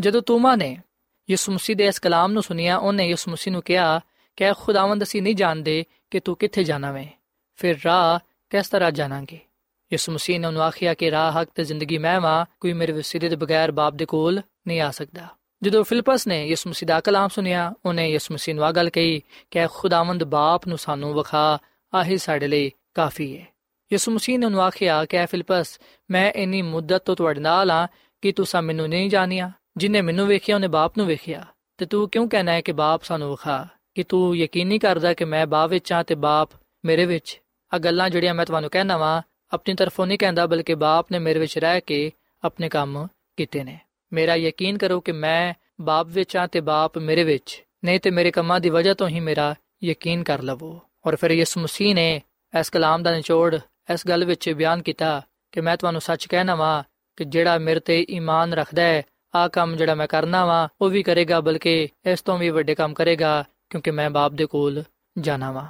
ਜਦੋਂ 0.00 0.22
ਤੋਮਾ 0.22 0.56
ਨੇ 0.56 0.78
ਯਿਸੂ 1.30 1.52
ਮਸੀਹ 1.52 1.76
ਦੇ 1.76 1.86
ਇਸ 1.86 1.98
ਕਲਾਮ 1.98 2.32
ਨੂੰ 2.32 2.42
ਸੁਨਿਆ 2.42 2.76
ਉਹਨੇ 2.76 3.08
ਯਿਸੂ 3.08 3.30
ਮਸੀਹ 3.30 3.52
ਨੂੰ 3.52 3.62
ਕਿਹਾ 3.62 4.00
ਕਿ 4.36 4.52
ਖੁਦਾਵੰਦ, 4.52 5.02
ਅਸੀਂ 5.02 5.22
ਨਹੀਂ 5.22 5.34
ਜਾਣਦੇ 5.34 5.84
ਕਿ 6.10 6.20
ਤੂੰ 6.20 6.36
ਕਿੱਥੇ 6.36 6.64
ਜਾਣਾ 6.64 6.92
ਵੇ। 6.92 7.08
ਫਿਰ 7.56 7.76
ਰਾਹ 7.84 8.18
ਕਿਸ 8.50 8.68
ਤਰ੍ਹਾਂ 8.68 8.90
ਜਾਣਾਂਗੇ? 8.90 9.40
ਯਿਸੂ 9.92 10.12
ਮਸੀਹ 10.12 10.40
ਨੇ 10.40 10.46
ਉਹਨੂੰ 10.46 10.62
ਆਖਿਆ 10.62 10.94
ਕਿ 10.94 11.10
ਰਾਹ 11.10 11.32
ਹੱਕ 11.32 11.50
ਤੇ 11.54 11.64
ਜ਼ਿੰਦਗੀ 11.64 11.98
ਮੈਂ 11.98 12.20
ਵਾਂ, 12.20 12.46
ਕੋਈ 12.60 12.72
ਮੇਰੇ 12.72 12.92
ਵਸੀਲੇ 12.92 13.28
ਦੇ 13.28 13.36
ਬਗੈਰ 13.36 13.70
ਬਾਪ 13.70 13.94
ਦੇ 13.94 14.06
ਕੋਲ 14.06 14.42
ਨਹੀਂ 14.68 14.80
ਆ 14.80 14.90
ਸਕਦਾ। 14.90 15.26
ਜਦੋਂ 15.62 15.84
ਫਿਲਪਸ 15.84 16.26
ਨੇ 16.26 16.46
ਯਿਸੂ 16.46 16.70
ਮਸੀਹ 16.70 16.86
ਦਾ 16.86 17.00
ਕਲਾਮ 17.00 17.28
ਸੁਨਿਆ 17.28 17.74
ਉਹਨੇ 17.86 18.10
ਯਿਸੂ 18.10 18.34
ਮਸੀਹ 18.34 18.54
ਨੂੰ 18.54 18.64
ਆ 18.64 18.72
ਗੱਲ 18.72 18.90
ਕਹੀ 18.90 19.22
ਕਿ 19.50 19.66
ਖੁਦਾਵੰਦ 19.66 20.24
ਬਾਪ 20.24 20.66
ਨੂੰ 20.66 20.78
ਸਾਨੂੰ 20.78 21.14
ਵਿਖਾ, 21.14 21.58
ਆਹੀ 21.94 22.18
ਸਾਡੇ 22.18 22.48
ਲਈ 22.48 22.70
ਕਾਫੀ 22.94 23.38
ਹੈ 23.38 23.46
ਯਿਸੂ 23.92 24.12
ਮਸੀਹ 24.12 24.38
ਨੇ 24.38 24.46
ਉਹਨੂੰ 24.46 24.62
ਆਖਿਆ 24.62 25.04
ਕਿ 25.04 25.26
ਫਿਲਪਸ, 25.26 25.80
ਮੈਂ 26.10 26.32
ਇੰਨੀ 26.32 26.62
ਮੁੱਦਤ 26.62 27.02
ਤੋਂ 27.04 27.16
ਤੁਹਾਡੇ 27.16 27.40
ਨਾਲ 27.40 27.70
ਆ 27.70 27.88
ਕਿ 28.22 28.32
ਤੁਸੀਂ 28.32 28.62
ਮੈਨੂੰ 28.62 28.88
ਨਹੀਂ 28.88 29.10
ਜਾਣਿਆ। 29.10 29.52
ਜਿਨੇ 29.76 30.00
ਮੈਨੂੰ 30.00 30.26
ਵੇਖਿਆ, 30.26 30.54
ਉਹਨੇ 30.54 30.68
ਬਾਪ 30.68 30.98
ਨੂੰ 30.98 31.06
ਵੇਖਿਆ। 31.06 31.46
ਤੇ 31.78 31.86
ਤੂੰ 31.86 32.08
ਕਿਉਂ 32.08 32.28
ਕਹਿਣਾ 32.28 32.52
ਹੈ 32.52 32.60
ਕਿ 32.60 32.72
ਬਾਪ 32.72 33.02
ਸਾਨੂੰ 33.02 33.30
ਵਿਖਾ? 33.30 33.68
ਕਿ 33.94 34.02
ਤੂੰ 34.02 34.36
ਯਕੀਨ 34.36 34.68
ਨਹੀਂ 34.68 34.80
ਕਰਦਾ 34.80 35.14
ਕਿ 35.14 35.24
ਮੈਂ 35.24 35.46
ਬਾਪ 35.46 35.70
ਵਿੱਚ 35.70 35.92
ਆ 35.92 36.02
ਤੇ 36.02 36.14
ਬਾਪ 36.14 36.50
ਮੇਰੇ 36.84 37.06
ਵਿੱਚ? 37.06 37.40
ਆ 37.74 37.78
ਗੱਲਾਂ 37.78 38.10
ਜਿਹੜੀਆਂ 38.10 38.34
ਮੈਂ 38.34 38.46
ਤੁਹਾਨੂੰ 38.46 38.70
ਕਹਿਣਾ 38.70 38.96
ਵਾਂ, 38.96 39.22
ਆਪਣੀ 39.52 39.74
ਤਰਫੋਂ 39.74 40.06
ਨਹੀਂ 40.06 40.18
ਕਹਿੰਦਾ, 40.18 40.46
ਬਲਕਿ 40.46 40.74
ਬਾਪ 40.74 41.06
ਨੇ 41.12 41.18
ਮੇਰੇ 41.18 41.38
ਵਿੱਚ 41.38 41.58
ਰਹਿ 41.58 41.80
ਕੇ 41.80 42.12
ਆਪਣੇ 42.44 42.68
ਕੰਮ 42.68 43.08
ਕੀਤੇ 43.36 43.64
ਨੇ। 43.64 43.80
ਮੇਰਾ 44.12 44.34
ਯਕੀਨ 44.34 44.78
ਕਰੋ 44.78 45.00
ਕਿ 45.00 45.12
ਮੈਂ 45.12 45.54
ਬਾਪ 45.80 46.06
ਵਿੱਚ 46.06 46.36
ਆ 46.36 46.46
ਤੇ 46.46 46.60
ਬਾਪ 46.60 46.98
ਮੇਰੇ 46.98 47.24
ਵਿੱਚ। 47.24 47.64
ਨਹੀਂ 47.84 48.00
ਤੇ 48.00 48.10
ਮੇਰੇ 48.10 48.30
ਕੰਮਾਂ 48.30 48.60
ਦੀ 48.60 48.70
ਵਜ੍ਹਾ 48.70 48.94
ਤੋਂ 48.94 49.08
ਹੀ 49.08 49.20
ਮੇਰਾ 49.20 49.54
ਯਕੀਨ 49.84 50.22
ਕਰ 50.22 50.42
ਲਵੋ। 50.42 50.80
ਔਰ 51.06 51.16
ਫਿਰ 51.16 51.30
ਯਿਸੂ 51.30 51.60
ਮਸੀਹ 51.60 51.94
ਨੇ 51.94 52.22
ਇਸ 52.60 52.70
ਕਲਾਮ 52.70 53.02
ਦਾ 53.02 53.16
ਨਿਚੋੜ, 53.16 53.54
ਇਸ 53.94 54.06
ਗੱਲ 54.06 54.24
ਵਿੱਚ 54.24 54.50
ਬਿਆਨ 54.50 54.82
ਕੀਤਾ 54.82 55.22
ਕਿ 55.52 55.60
ਮੈਂ 55.60 55.76
ਤੁਹਾਨੂੰ 55.76 56.00
ਸੱਚ 56.00 56.26
ਕਹਿਣਾ 56.26 56.54
ਵਾਂ 56.54 56.82
ਕਿ 57.16 57.24
ਜਿਹੜਾ 57.24 57.58
ਮੇਰੇ 57.58 57.80
ਤੇ 57.80 58.06
ਈਮਾਨ 58.10 58.52
ਰੱਖਦਾ 58.52 58.82
ਹੈ 58.82 59.02
ਆ 59.34 59.48
ਕੰਮ 59.48 59.76
ਜਿਹੜਾ 59.76 59.94
ਮੈਂ 59.94 60.06
ਕਰਨਾ 60.06 60.44
ਵਾਂ, 60.44 60.68
ਉਹ 60.80 60.90
ਵੀ 60.90 61.02
ਕਰੇਗਾ, 61.02 61.40
ਬਲਕਿ 61.40 61.88
ਇਸ 62.06 62.22
ਤੋਂ 62.22 62.38
ਵੀ 62.38 62.50
ਵੱਡੇ 62.50 62.74
ਕੰਮ 62.74 62.94
ਕਰੇਗਾ, 62.94 63.44
ਕਿਉਂਕਿ 63.70 63.90
ਮੈਂ 63.90 64.10
ਬਾਪ 64.10 64.32
ਦੇ 64.32 64.46
ਕੋਲ 64.46 64.82
ਜਾਣਾ 65.18 65.52
ਵਾਂ। 65.52 65.66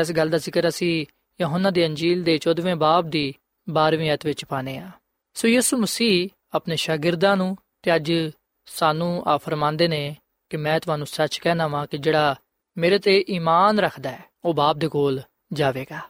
ਇਸ 0.00 0.12
ਗੱਲ 0.12 0.28
ਦਾ 0.28 0.38
ਜ਼ਿਕਰ 0.38 0.68
ਅਸੀਂ 0.68 1.06
ਯਹੋਨਾ 1.40 1.70
ਦੀ 1.70 1.86
ਅੰਜੀਲ 1.86 2.22
ਦੇ 2.22 2.38
14ਵੇਂ 2.38 2.76
ਬਾਬ 2.76 3.10
ਦੀ 3.10 3.34
12ਵੀਂ 3.70 4.12
ਅਧ 4.12 4.18
ਵਿੱਚ 4.24 4.44
ਪਾਨੇ 4.44 4.78
ਆ 4.78 4.90
ਸੋ 5.34 5.48
ਯਿਸੂ 5.48 5.76
ਮਸੀਹ 5.76 6.28
ਆਪਣੇ 6.54 6.76
ਸ਼ਾਗਿਰਦਾਂ 6.76 7.36
ਨੂੰ 7.36 7.56
ਤੇ 7.82 7.96
ਅੱਜ 7.96 8.12
ਸਾਨੂੰ 8.66 9.22
ਆ 9.26 9.36
ਫਰਮਾਉਂਦੇ 9.36 9.88
ਨੇ 9.88 10.16
ਕਿ 10.50 10.56
ਮੈਂ 10.56 10.80
ਤੁਹਾਨੂੰ 10.80 11.06
ਸੱਚ 11.06 11.38
ਕਹਿਣਾ 11.38 11.66
ਵਾਂ 11.66 11.86
ਕਿ 11.86 11.98
ਜਿਹੜਾ 11.98 12.34
ਮੇਰੇ 12.78 12.98
ਤੇ 12.98 13.24
ਈਮਾਨ 13.30 13.78
ਰੱਖਦਾ 13.78 14.10
ਹੈ, 14.10 14.24
ਉਹ 14.44 14.54
ਬਾਪ 14.54 14.76
ਦੇ 14.76 14.88
ਕੋਲ 14.88 15.20
ਜਾਵੇਗਾ। 15.52 16.00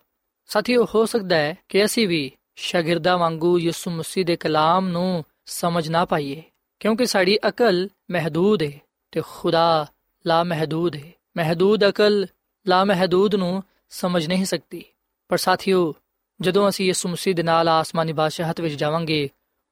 ਸਾਥੀਓ, 0.47 0.87
ਹੋ 0.95 1.07
ਸਕਦਾ 1.07 1.37
ਹੈ 1.37 1.55
ਕਿ 1.69 1.85
ਅਸੀਂ 1.85 2.09
ਵੀ 2.09 2.33
ਸ਼ਾਗਿਰਦਾਂ 2.57 3.19
ਵਾਂਗੂ 3.19 3.59
ਯਿਸੂ 3.59 3.91
ਮਸੀਹ 3.91 4.25
ਦੇ 4.25 4.37
ਕਲਾਮ 4.37 4.89
ਨੂੰ 4.89 5.25
ਸਮਝ 5.47 5.89
ਨਾ 5.89 6.05
ਪਾਈਏ। 6.05 6.43
ਕਿਉਂਕਿ 6.83 7.07
ਸਾਡੀ 7.07 7.39
ਅਕਲ 7.49 7.89
ਮਹਦੂਦ 8.11 8.63
ਹੈ 8.63 8.73
ਤੇ 9.13 9.23
ਖੁਦਾ 9.29 9.87
ਲਾ 10.27 10.45
ਮਹਦੂਦ 10.45 10.97
ਹੈ 10.97 11.13
ਮਹਦੂਦ 11.37 11.89
ਅਕਲ 11.89 12.27
ਲਾ 12.67 12.85
ਮਹਦੂਦ 12.85 13.35
ਨੂੰ 13.35 13.63
ਸਮਝ 13.89 14.27
ਨਹੀਂ 14.27 14.45
ਸਕਦੀ। 14.45 14.85
ਪਰ 15.29 15.37
ਸਾਥੀਓ, 15.37 15.95
ਜਦੋਂ 16.41 16.69
ਅਸੀਂ 16.69 16.87
ਯਿਸੂ 16.87 17.09
ਮਸੀਹ 17.09 17.35
ਦੇ 17.35 17.43
ਨਾਲ 17.43 17.69
ਆਸਮਾਨੀ 17.69 18.13
ਬਾਦਸ਼ਾਹਤ 18.13 18.61
ਵਿੱਚ 18.61 18.75
ਜਾਵਾਂਗੇ, 18.75 19.31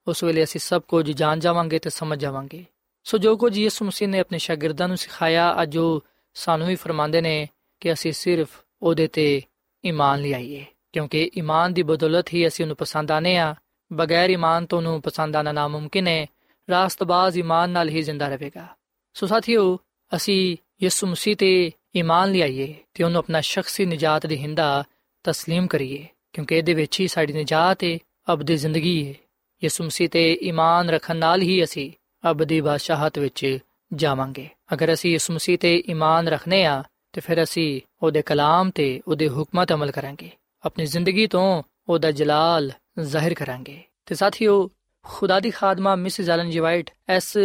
ਉਸ 0.09 0.25
ਵੇਲੇ 0.25 0.45
ਅਸੀਂ 0.45 0.61
ਸਭ 0.61 0.83
ਕੁਝ 0.83 1.11
ਜਾਣ 1.11 1.39
ਜਾਵਾਂਗੇ 1.39 1.79
ਤੇ 1.79 1.91
ਸਮਝ 1.91 2.21
ਜਾਵਾਂਗੇ। 2.21 2.65
ਸੋ 3.05 3.19
ਜੋ 3.19 3.37
ਕੁਝ 3.37 3.59
ਯਿਸੂ 3.59 3.85
ਮਸੀਹ 3.85 4.09
ਨੇ 4.09 4.21
ਆਪਣੇ 4.21 4.39
ਸ਼ਾਗਿਰਦਾਂ 4.39 4.89
ਨੂੰ 4.89 4.97
ਸਿਖਾਇਆ, 4.97 5.63
ਅੱਜ 5.63 5.79
ਉਹ 5.79 6.05
ਸਾਨੂੰ 6.35 6.69
ਵੀ 6.69 6.75
ਫਰਮਾਉਂਦੇ 6.75 7.21
ਨੇ 7.21 7.49
ਕਿ 7.81 7.93
ਅਸੀਂ 7.93 8.13
ਸਿਰਫ 8.13 8.49
ਉਹਦੇ 8.83 9.07
ਤੇ 9.07 9.43
ਈਮਾਨ 9.85 10.21
ਲਿਆਈਏ 10.21 10.65
ਕਿਉਂਕਿ 10.93 11.31
ਈਮਾਨ 11.39 11.73
ਦੀ 11.73 11.83
ਬਦੌਲਤ 11.83 12.33
ਹੀ 12.35 12.47
ਅਸੀਂ 12.47 12.65
ਉਹਨੂੰ 12.65 12.77
ਪਸੰਦ 12.77 13.11
ਆਨੇ 13.11 13.37
ਆ 13.37 13.55
ਬਗੈਰ 13.93 14.31
ਈਮਾਨ 14.31 14.67
ਤੋਂ 14.67 14.79
ਉਹਨੂੰ 14.79 15.03
ਪਸੰਦ 15.03 15.37
ਆਣਾ 15.37 15.53
ਨਾਮੁਮਕਿਨ 15.53 16.09
ਹੈ। 16.09 16.27
ਰਾਸਤਬਾਜ਼ 16.68 17.38
ਈਮਾਨ 17.38 17.70
ਨਾਲ 17.70 17.90
ਹੀ 17.90 18.02
ਜ਼ਿੰਦਾ 18.02 18.28
ਰਹੇਗਾ 18.28 18.68
ਸੋ 19.16 19.28
ਸਾਥੀਓ 19.28 19.78
ਅਸੀਂ 20.12 20.58
ਯਿਸੂ 20.82 21.08
ਮਸੀਹ 21.08 21.36
ਤੇ 21.36 21.72
ਈਮਾਨ 21.96 22.32
ਲਿਆਈਏ 22.32 22.74
ਤੇ 22.94 23.04
ਉਹਨੂੰ 23.04 23.20
ਆਪਣਾ 23.20 23.42
ਸ਼ਖਸੀ 23.42 23.86
ਨਜਾਤ 23.86 24.26
ਦੀ 24.26 24.38
ਹਿੰਦਾ 24.38 24.84
تسلیم 25.26 25.68
ਕਰੀਏ 25.68 26.06
ਕਿਉਂਕਿ 26.34 26.58
ਇਹਦੇ 26.58 26.74
ਵਿੱਚ 26.74 27.00
ਹੀ 27.00 27.08
ਸਾਡੀ 27.08 27.34
ਨਜਾਤ 27.34 27.84
ਹੈ 27.84 27.98
ਅਬਦੀ 28.34 28.56
ਜ਼ਿੰਦਗੀ 28.58 28.98
ਹੈ 29.08 29.14
ਯਿਸੂ 29.62 29.84
ਮਸੀਹ 29.84 30.10
ਤੇ 30.10 30.32
ਈਮਾਨ 30.44 30.90
ਰੱਖਣ 30.90 31.16
ਨਾਲ 31.16 31.42
ਹੀ 31.42 31.64
ਅਸੀਂ 31.64 31.92
ਅਬਦੀ 32.24 32.60
ਬਾਦਸ਼ਾਹਤ 32.62 33.20
ਵਿੱਚ 33.20 33.46
ਜਾਵਾਂਗੇ 33.92 34.48
ਅਗਰ 34.74 34.94
ਅਸੀਂ 34.94 35.12
ਯਿਸੂ 35.12 35.34
ਮਸੀਹ 35.34 35.58
ਤੇ 35.58 35.76
ਈਮਾਨ 35.90 36.28
ਰੱਖਨੇ 36.28 36.66
ਆ 36.66 36.84
ਤੇ 37.14 37.22
ਫਿਰ 37.22 37.44
ਅਸੀਂ 37.44 37.82
ਉਹਦੇ 38.04 38.22
ਕਲਾਮ 38.22 38.70
ਤੇ 38.70 38.88
ਉਹਦੇ 39.08 39.28
ਹੁਕਮਾਂ 39.28 39.66
ਤੇ 39.66 39.74
ਅਮਲ 39.74 39.92
ਕਰਾਂਗੇ 39.92 40.30
ਆਪਣੀ 40.64 40.86
ਜ਼ਿੰਦਗੀ 40.86 41.28
ਤੋਂ 41.28 41.62
ਉਹਦਾ 41.90 42.12
ਜਲਾਲ 42.12 42.72
ਜ਼ਾਹਿਰ 43.02 43.34
ਕਰਾਂਗੇ 43.34 43.82
ਤੇ 44.06 44.16
ਸਾਥੀਓ 44.16 44.70
ਖੁਦਾ 45.06 45.40
ਦੀ 45.40 45.52
ਖਾਦਮਾ 45.52 45.96
ਮਿਸਿਸ 45.96 46.30
ਐਲਨ 46.30 46.50
ਜੀ 46.50 46.60
ਵਾਈਟ 46.60 46.90
ਇਸ 47.18 47.38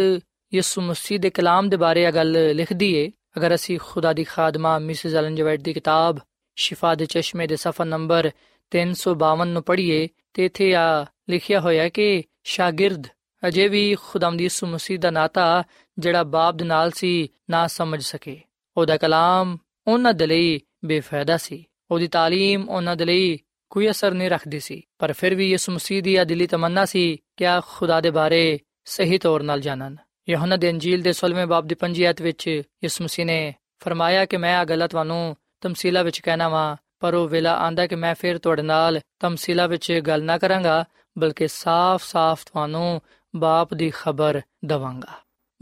ਯਿਸੂ 0.51 0.81
ਮਸੀਹ 0.81 1.19
ਦੇ 1.19 1.29
ਕਲਾਮ 1.29 1.69
ਦੇ 1.69 1.77
ਬਾਰੇ 1.77 2.03
ਇਹ 2.03 2.11
ਗੱਲ 2.11 2.31
ਲਿਖਦੀ 2.55 2.93
ਏ 2.95 3.09
ਅਗਰ 3.37 3.55
ਅਸੀਂ 3.55 3.79
ਖੁਦਾ 3.79 4.13
ਦੀ 4.13 4.23
ਖਾਦਮਾ 4.23 4.77
ਮਿਸਿਸ 4.79 5.15
ਐਲਨ 5.15 5.35
ਜੀ 5.35 5.41
ਵਾਈਟ 5.41 5.61
ਦੀ 5.61 5.73
ਕਿਤਾਬ 5.73 6.19
ਸ਼ਿਫਾ 6.57 6.95
ਦੇ 6.95 7.05
ਚਸ਼ਮੇ 7.05 7.47
ਦੇ 7.47 7.55
ਸਫਾ 7.55 7.83
ਨੰਬਰ 7.83 8.31
352 8.71 9.47
ਨੂੰ 9.47 9.63
ਪੜ੍ਹੀਏ 9.63 10.07
ਤੇ 10.33 10.45
ਇੱਥੇ 10.45 10.73
ਆ 10.75 11.05
ਲਿਖਿਆ 11.29 11.59
ਹੋਇਆ 11.59 11.89
ਕਿ 11.89 12.23
ਸ਼ਾਗਿਰਦ 12.43 13.07
ਅਜੇ 13.43 13.67
ਵੀ 13.67 13.83
ਖੁਦਾਮ 13.95 14.37
ਦੀ 14.37 14.43
ਯਿਸੂ 14.43 14.67
ਮਸੀਹ 14.67 14.99
ਦਾ 14.99 15.11
ਨਾਤਾ 15.11 15.63
ਜਿਹੜਾ 15.97 16.23
ਬਾਪ 16.23 16.55
ਦੇ 16.55 16.65
ਨਾਲ 16.65 16.91
ਸੀ 16.91 17.29
ਨਾ 17.49 17.67
ਸਮਝ 17.67 18.01
ਸਕੇ 18.01 18.39
ਉਹਦਾ 18.77 18.97
ਕਲਾਮ 18.97 19.57
ਉਹਨਾਂ 19.87 20.13
ਦੇ 20.13 20.27
ਲਈ 20.27 20.59
ਬੇਫਾਇਦਾ 20.85 21.37
ਸੀ 21.37 21.65
ਉਹਦੀ 21.91 22.07
تعلیم 22.07 22.65
ਉਹਨਾਂ 22.69 22.95
ਦੇ 22.95 23.05
ਲਈ 23.05 23.37
ਕੋਈ 23.70 23.90
ਅਸਰ 23.90 24.14
ਨਹੀਂ 24.14 24.30
ਰੱਖਦੀ 24.30 24.60
ਸੀ, 24.60 24.82
ਪਰ 24.98 25.12
ਫਿਰ 25.12 25.34
ਵੀ 25.34 25.50
ਯਿਸੂ 25.50 25.72
ਮਸੀਹ 25.72 26.02
ਦੀ 26.02 26.16
ਇਹ 26.16 26.24
ਦਿਲੀ 26.24 26.46
ਤਮੰਨਾ 26.46 26.84
ਸੀ 26.84 27.18
ਕਿ 27.36 27.46
ਆ 27.46 27.60
ਖੁਦਾ 27.66 28.00
ਦੇ 28.00 28.10
ਬਾਰੇ 28.10 28.58
ਸਹੀ 28.84 29.18
ਤੌਰ 29.18 29.42
ਨਾਲ 29.42 29.60
ਜਾਣਨ। 29.60 29.96
ਯਹੋਨਾ 30.28 30.56
ਦੇ 30.56 30.70
ਅੰਜੀਲ 30.70 31.02
ਦੇ 31.02 31.12
16ਵੇਂ 31.12 31.46
ਬਾਬ 31.46 31.66
ਦੀ 31.66 31.74
5 31.74 32.04
ਆਇਤ 32.06 32.22
ਵਿੱਚ 32.22 32.48
ਯਿਸੂ 32.84 33.04
ਮਸੀਹ 33.04 33.26
ਨੇ 33.26 33.54
ਫਰਮਾਇਆ 33.78 34.24
ਕਿ 34.24 34.36
ਮੈਂ 34.36 34.58
ਆ 34.58 34.64
ਗੱਲ 34.64 34.88
ਤੁਹਾਨੂੰ 34.88 35.36
ਤਮਸੀਲਾ 35.60 36.02
ਵਿੱਚ 36.02 36.20
ਕਹਿਣਾ 36.20 36.48
ਵਾਂ, 36.48 36.76
ਪਰ 37.00 37.14
ਉਹ 37.14 37.28
ਵੇਲਾ 37.28 37.56
ਆਂਦਾ 37.56 37.86
ਕਿ 37.86 37.94
ਮੈਂ 37.94 38.14
ਫਿਰ 38.14 38.38
ਤੁਹਾਡੇ 38.38 38.62
ਨਾਲ 38.62 39.00
ਤਮਸੀਲਾ 39.20 39.66
ਵਿੱਚ 39.66 39.92
ਗੱਲ 39.92 40.24
ਨਾ 40.24 40.38
ਕਰਾਂਗਾ, 40.38 40.84
ਬਲਕਿ 41.18 41.48
ਸਾਫ਼-ਸਾਫ਼ 41.48 42.46
ਤੁਹਾਨੂੰ 42.46 43.00
ਬਾਪ 43.36 43.74
ਦੀ 43.74 43.92
ਖਬਰ 43.94 44.40
ਦਵਾਂਗਾ। 44.64 45.12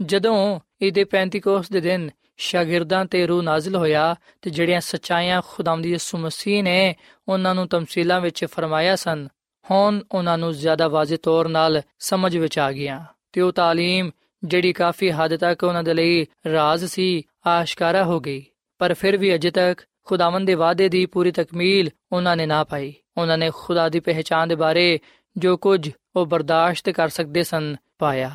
ਜਦੋਂ 0.01 0.59
ਇਹਦੇ 0.81 1.03
ਪੈਂਤੀਕੋਸ 1.03 1.69
ਦੇ 1.69 1.81
ਦਿਨ 1.81 2.09
ਸ਼ਾਗਿਰਦਾਂ 2.38 3.04
ਤੇ 3.04 3.26
ਰੂਹ 3.26 3.42
ਨਾਜ਼ਿਲ 3.42 3.76
ਹੋਇਆ 3.76 4.16
ਤੇ 4.42 4.50
ਜਿਹੜੀਆਂ 4.50 4.80
ਸਚਾਈਆਂ 4.80 5.42
ਖੁਦਾਮ 5.48 5.82
ਦੀ 5.82 5.90
ਯਿਸੂ 5.90 6.18
ਮਸੀਹ 6.18 6.62
ਨੇ 6.62 6.94
ਉਹਨਾਂ 7.28 7.54
ਨੂੰ 7.54 7.68
ਤਮਸੀਲਾਂ 7.68 8.20
ਵਿੱਚ 8.20 8.44
ਫਰਮਾਇਆ 8.44 8.96
ਸਨ 8.96 9.28
ਹੁਣ 9.70 10.00
ਉਹਨਾਂ 10.12 10.38
ਨੂੰ 10.38 10.52
ਜ਼ਿਆਦਾ 10.52 10.88
ਵਾਜ਼ਿਹ 10.88 11.18
ਤੌਰ 11.22 11.48
ਨਾਲ 11.48 11.82
ਸਮਝ 11.98 12.36
ਵਿੱਚ 12.36 12.58
ਆ 12.58 12.72
ਗਿਆ 12.72 13.04
ਤੇ 13.32 13.40
ਉਹ 13.40 13.52
تعلیم 13.52 14.10
ਜਿਹੜੀ 14.44 14.72
ਕਾਫੀ 14.72 15.10
ਹੱਦ 15.10 15.36
ਤੱਕ 15.36 15.64
ਉਹਨਾਂ 15.64 15.82
ਦੇ 15.82 15.94
ਲਈ 15.94 16.26
ਰਾਜ਼ 16.52 16.84
ਸੀ 16.84 17.24
ਆਸ਼ਕਾਰਾ 17.46 18.04
ਹੋ 18.04 18.20
ਗਈ 18.20 18.44
ਪਰ 18.78 18.94
ਫਿਰ 18.94 19.16
ਵੀ 19.16 19.34
ਅਜੇ 19.34 19.50
ਤੱਕ 19.50 19.82
ਖੁਦਾਵੰਦ 20.04 20.46
ਦੇ 20.46 20.54
ਵਾਅਦੇ 20.54 20.88
ਦੀ 20.88 21.06
ਪੂਰੀ 21.06 21.30
ਤਕਮੀਲ 21.30 21.90
ਉਹਨਾਂ 22.12 22.36
ਨੇ 22.36 22.46
ਨਾ 22.46 22.64
ਪਾਈ 22.64 22.94
ਉਹਨਾਂ 23.16 23.38
ਨੇ 23.38 23.50
ਖੁਦਾ 23.54 23.88
ਦੀ 23.88 24.00
ਪਹਿਚਾਨ 24.00 24.48
ਦੇ 24.48 24.54
ਬਾਰੇ 24.54 24.98
ਜੋ 25.38 25.56
ਕੁਝ 25.56 25.90
ਉਹ 26.16 26.26
ਬਰਦਾਸ਼ਤ 26.26 26.90
ਕਰ 26.90 27.08
ਸਕਦੇ 27.08 27.42
ਸਨ 27.42 27.76
ਪਾਇਆ 27.98 28.30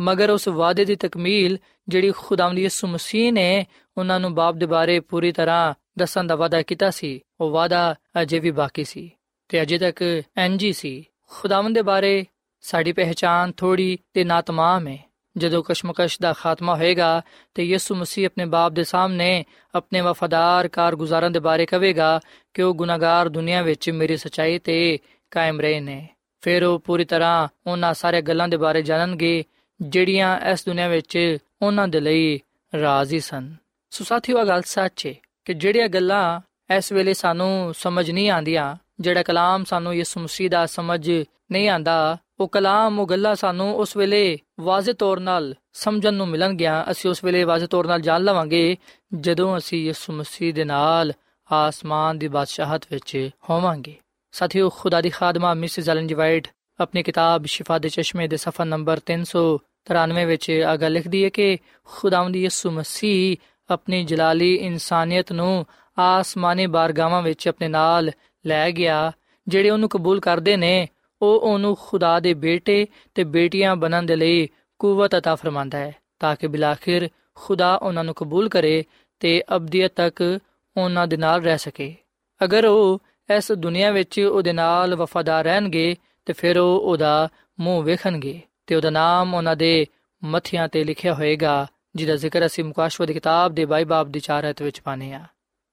ਮਗਰ 0.00 0.30
ਉਸ 0.30 0.48
ਵਾਅਦੇ 0.48 0.84
ਦੀ 0.84 0.94
ਤਕਮੀਲ 0.96 1.58
ਜਿਹੜੀ 1.88 2.12
ਖੁਦਾਵੰਦ 2.16 2.58
ਯਿਸੂ 2.58 2.86
ਮਸੀਹ 2.86 3.32
ਨੇ 3.32 3.66
ਉਹਨਾਂ 3.98 4.20
ਨੂੰ 4.20 4.34
ਬਾਪ 4.34 4.54
ਦੇ 4.54 4.66
ਬਾਰੇ 4.66 5.00
ਪੂਰੀ 5.00 5.32
ਤਰ੍ਹਾਂ 5.32 5.74
ਦੱਸਣ 5.98 6.26
ਦਾ 6.26 6.36
ਵਾਅਦਾ 6.36 6.62
ਕੀਤਾ 6.62 6.90
ਸੀ, 6.90 7.20
ਉਹ 7.40 7.50
ਵਾਅਦਾ 7.50 7.94
ਅਜੇ 8.22 8.38
ਵੀ 8.38 8.50
ਬਾਕੀ 8.50 8.84
ਸੀ 8.84 9.10
ਤੇ 9.48 9.62
ਅਜੇ 9.62 9.78
ਤੱਕ 9.78 10.22
ਐਨਜੀ 10.36 10.72
ਸੀ। 10.72 11.04
ਖੁਦਾਵੰਦ 11.30 11.74
ਦੇ 11.74 11.82
ਬਾਰੇ 11.82 12.24
ਸਾਡੀ 12.60 12.92
ਪਹਿਚਾਨ 12.92 13.52
ਥੋੜੀ 13.52 13.98
ਤੇ 14.12 14.24
ਨਾ 14.24 14.40
ਤਮਾਮ 14.40 14.88
ਹੈ 14.88 14.98
ਜਦੋਂ 15.36 15.62
ਕਸ਼ਮਕਸ਼ 15.66 16.18
ਦਾ 16.22 16.32
ਖਾਤਮਾ 16.32 16.76
ਹੋਏਗਾ 16.76 17.22
ਤੇ 17.54 17.64
ਯਿਸੂ 17.64 17.94
ਮਸੀਹ 17.94 18.26
ਆਪਣੇ 18.26 18.44
ਬਾਪ 18.44 18.72
ਦੇ 18.72 18.84
ਸਾਹਮਣੇ 18.84 19.44
ਆਪਣੇ 19.74 20.00
ਵਫਾਦਾਰ 20.00 20.68
ਕਾਰਗੁਜ਼ਾਰਾਂ 20.68 21.30
ਦੇ 21.30 21.38
ਬਾਰੇ 21.38 21.66
ਕਹੇਗਾ 21.66 22.20
ਕਿ 22.54 22.62
ਉਹ 22.62 22.74
ਗੁਨਾਹਗਾਰ 22.74 23.28
ਦੁਨੀਆ 23.28 23.62
ਵਿੱਚ 23.62 23.90
ਮੇਰੀ 23.90 24.16
ਸਚਾਈ 24.16 24.58
ਤੇ 24.58 24.98
ਕਾਇਮ 25.30 25.60
ਰਹੇ 25.60 25.80
ਨੇ। 25.80 26.08
ਫਿਰ 26.40 26.64
ਉਹ 26.64 26.78
ਪੂਰੀ 26.78 27.04
ਤਰ੍ਹਾਂ 27.04 27.48
ਉਹਨਾਂ 27.66 27.94
ਸਾਰੇ 27.94 28.22
ਗੱਲਾਂ 28.22 28.48
ਦੇ 28.48 28.56
ਬਾਰੇ 28.56 28.82
ਜਾਣਨਗੇ 28.82 29.44
ਜਿਹੜੀਆਂ 29.80 30.40
ਇਸ 30.40 30.64
ਦੁਨੀਆ 30.66 30.88
ਵਿੱਚ 30.88 31.38
ਉਹਨਾਂ 31.62 31.88
ਦੇ 31.88 32.00
ਲਈ 32.00 32.40
ਰਾਜ਼ੀ 32.80 33.20
ਸਨ। 33.20 33.54
ਸੋ 33.90 34.04
ਸਾਥੀਓ 34.04 34.40
ਇਹ 34.40 34.44
ਗੱਲ 34.44 34.62
ਸੱਚ 34.62 35.06
ਹੈ 35.06 35.14
ਕਿ 35.44 35.54
ਜਿਹੜੀਆਂ 35.54 35.88
ਗੱਲਾਂ 35.88 36.40
ਇਸ 36.76 36.92
ਵੇਲੇ 36.92 37.14
ਸਾਨੂੰ 37.14 37.74
ਸਮਝ 37.78 38.10
ਨਹੀਂ 38.10 38.30
ਆਂਦੀਆਂ 38.30 38.76
ਜਿਹੜਾ 39.00 39.22
ਕਲਾਮ 39.22 39.64
ਸਾਨੂੰ 39.64 39.94
ਯਿਸੂ 39.94 40.20
ਮਸੀਹ 40.20 40.50
ਦਾ 40.50 40.66
ਸਮਝ 40.66 41.10
ਨਹੀਂ 41.52 41.68
ਆਂਦਾ 41.68 42.16
ਉਹ 42.40 42.48
ਕਲਾਮ, 42.48 42.98
ਉਹ 42.98 43.06
ਗੱਲਾਂ 43.06 43.34
ਸਾਨੂੰ 43.34 43.76
ਉਸ 43.76 43.96
ਵੇਲੇ 43.96 44.38
ਵਾਜ਼ਿਹ 44.60 44.94
ਤੌਰ 44.94 45.20
ਨਾਲ 45.20 45.54
ਸਮਝਣ 45.72 46.14
ਨੂੰ 46.14 46.28
ਮਿਲਣਗੀਆਂ। 46.28 46.84
ਅਸੀਂ 46.90 47.10
ਉਸ 47.10 47.24
ਵੇਲੇ 47.24 47.44
ਵਾਜ਼ਿਹ 47.44 47.68
ਤੌਰ 47.68 47.86
ਨਾਲ 47.86 48.00
ਜਾਣ 48.00 48.20
ਲਵਾਂਗੇ 48.20 48.76
ਜਦੋਂ 49.14 49.58
ਅਸੀਂ 49.58 49.86
ਯਿਸੂ 49.86 50.12
ਮਸੀਹ 50.12 50.54
ਦੇ 50.54 50.64
ਨਾਲ 50.64 51.12
ਆਸਮਾਨ 51.52 52.18
ਦੀ 52.18 52.28
ਬਾਦਸ਼ਾਹਤ 52.28 52.82
ਵਿੱਚ 52.90 53.30
ਹੋਵਾਂਗੇ। 53.50 53.94
ਸਾਥੀਓ, 54.32 54.68
ਖੁਦਾ 54.68 55.00
ਦੀ 55.00 55.10
ਖਾਦਮਾ, 55.10 55.54
ਮਿਸਿਸ 55.54 55.88
ਐਲਨ 55.88 56.06
ਜੀ 56.06 56.14
ਵਾਈਟ 56.14 56.48
ਆਪਣੀ 56.79 57.03
ਕਿਤਾਬ 57.03 57.45
ਸ਼ਿਫਾ 57.45 57.77
ਦੇ 57.77 57.89
ਚਸ਼ਮੇ 57.89 58.27
ਦੇ 58.27 58.37
ਸਫਾ 58.37 58.63
ਨੰਬਰ 58.63 58.99
393 59.11 60.25
ਵਿੱਚ 60.25 60.51
ਆਗਾ 60.67 60.87
ਲਿਖਦੀ 60.87 61.23
ਹੈ 61.23 61.29
ਕਿ 61.29 61.57
ਖੁਦਾਵੰਦ 61.89 62.35
ਯਿਸੂ 62.35 62.71
ਮਸੀਹ 62.71 63.35
ਆਪਣੀ 63.69 64.03
ਜਲਾਲੀ 64.03 64.53
ਇਨਸਾਨੀਅਤ 64.55 65.31
ਨੂੰ 65.31 65.65
ਆਸਮਾਨੀ 65.99 66.65
ਬਾਰਗਾਵਾਂ 66.67 67.21
ਵਿੱਚ 67.21 67.47
ਆਪਣੇ 67.47 67.67
ਨਾਲ 67.67 68.11
ਲੈ 68.45 68.71
ਗਿਆ 68.71 69.11
ਜਿਹੜੇ 69.47 69.69
ਉਹਨੂੰ 69.69 69.89
ਕਬੂਲ 69.89 70.19
ਕਰਦੇ 70.19 70.55
ਨੇ 70.57 70.87
ਉਹ 71.21 71.39
ਉਹਨੂੰ 71.39 71.77
ਖੁਦਾ 71.81 72.19
ਦੇ 72.19 72.33
ਬੇਟੇ 72.33 72.85
ਤੇ 73.15 73.23
ਬੇਟੀਆਂ 73.23 73.75
ਬਣਨ 73.75 74.05
ਦੇ 74.05 74.15
ਲਈ 74.15 74.47
ਕੂਵਤ 74.79 75.15
عطا 75.15 75.35
ਫਰਮਾਂਦਾ 75.35 75.77
ਹੈ 75.77 75.93
ਤਾਂ 76.19 76.35
ਕਿ 76.35 76.47
ਬਿਲਾਖਿਰ 76.47 77.09
ਖੁਦਾ 77.35 77.75
ਉਹਨਾਂ 77.75 78.03
ਨੂੰ 78.03 78.13
ਕਬੂਲ 78.13 78.49
ਕਰੇ 78.49 78.83
ਤੇ 79.19 79.41
ਅਬਦੀਅਤ 79.55 79.93
ਤੱਕ 79.95 80.39
ਉਹਨਾਂ 80.77 81.07
ਦੇ 81.07 81.17
ਨਾਲ 81.17 81.41
ਰਹਿ 81.41 81.57
ਸਕੇ 81.57 81.95
ਅਗਰ 82.43 82.65
ਉਹ 82.65 83.01
ਇਸ 83.29 83.51
ਦੁਨੀਆ 83.51 83.91
ਵਿੱਚ 83.91 84.19
ਉਹਦੇ 84.19 84.53
ਨਾਲ 84.53 84.95
ਵਫਾਦਾਰ 84.95 85.43
ਰਹਿਣਗੇ 85.43 85.95
ਤੇ 86.25 86.33
ਫਿਰ 86.33 86.57
ਉਹ 86.57 86.79
ਉਹਦਾ 86.79 87.29
ਮੂੰਹ 87.59 87.83
ਵੇਖਣਗੇ 87.83 88.39
ਤੇ 88.67 88.75
ਉਹਦਾ 88.75 88.89
ਨਾਮ 88.89 89.33
ਉਹਨਾਂ 89.33 89.55
ਦੇ 89.55 89.85
ਮੱਥਿਆਂ 90.23 90.67
ਤੇ 90.67 90.83
ਲਿਖਿਆ 90.83 91.13
ਹੋਏਗਾ 91.13 91.67
ਜਿਹਦਾ 91.95 92.15
ਜ਼ਿਕਰ 92.15 92.45
ਅਸੀਂ 92.45 92.63
ਮੁਕਾਸ਼ਵਤ 92.63 93.07
ਦੀ 93.07 93.13
ਕਿਤਾਬ 93.13 93.53
ਦੇ 93.53 93.65
22 93.73 93.83
ਬਾਬ 93.85 94.11
ਦੀ 94.11 94.21
4 94.31 94.49
ਅਧ 94.49 94.61
ਵਿੱਚ 94.61 94.81
ਪਾਨੇ 94.81 95.13
ਆ 95.13 95.25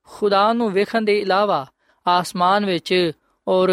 ਖੁਦਾ 0.09 0.53
ਨੂੰ 0.53 0.73
ਵੇਖਣ 0.73 1.05
ਦੇ 1.05 1.19
ਇਲਾਵਾ 1.19 1.67
ਆਸਮਾਨ 2.07 2.65
ਵਿੱਚ 2.65 3.13
ਔਰ 3.47 3.71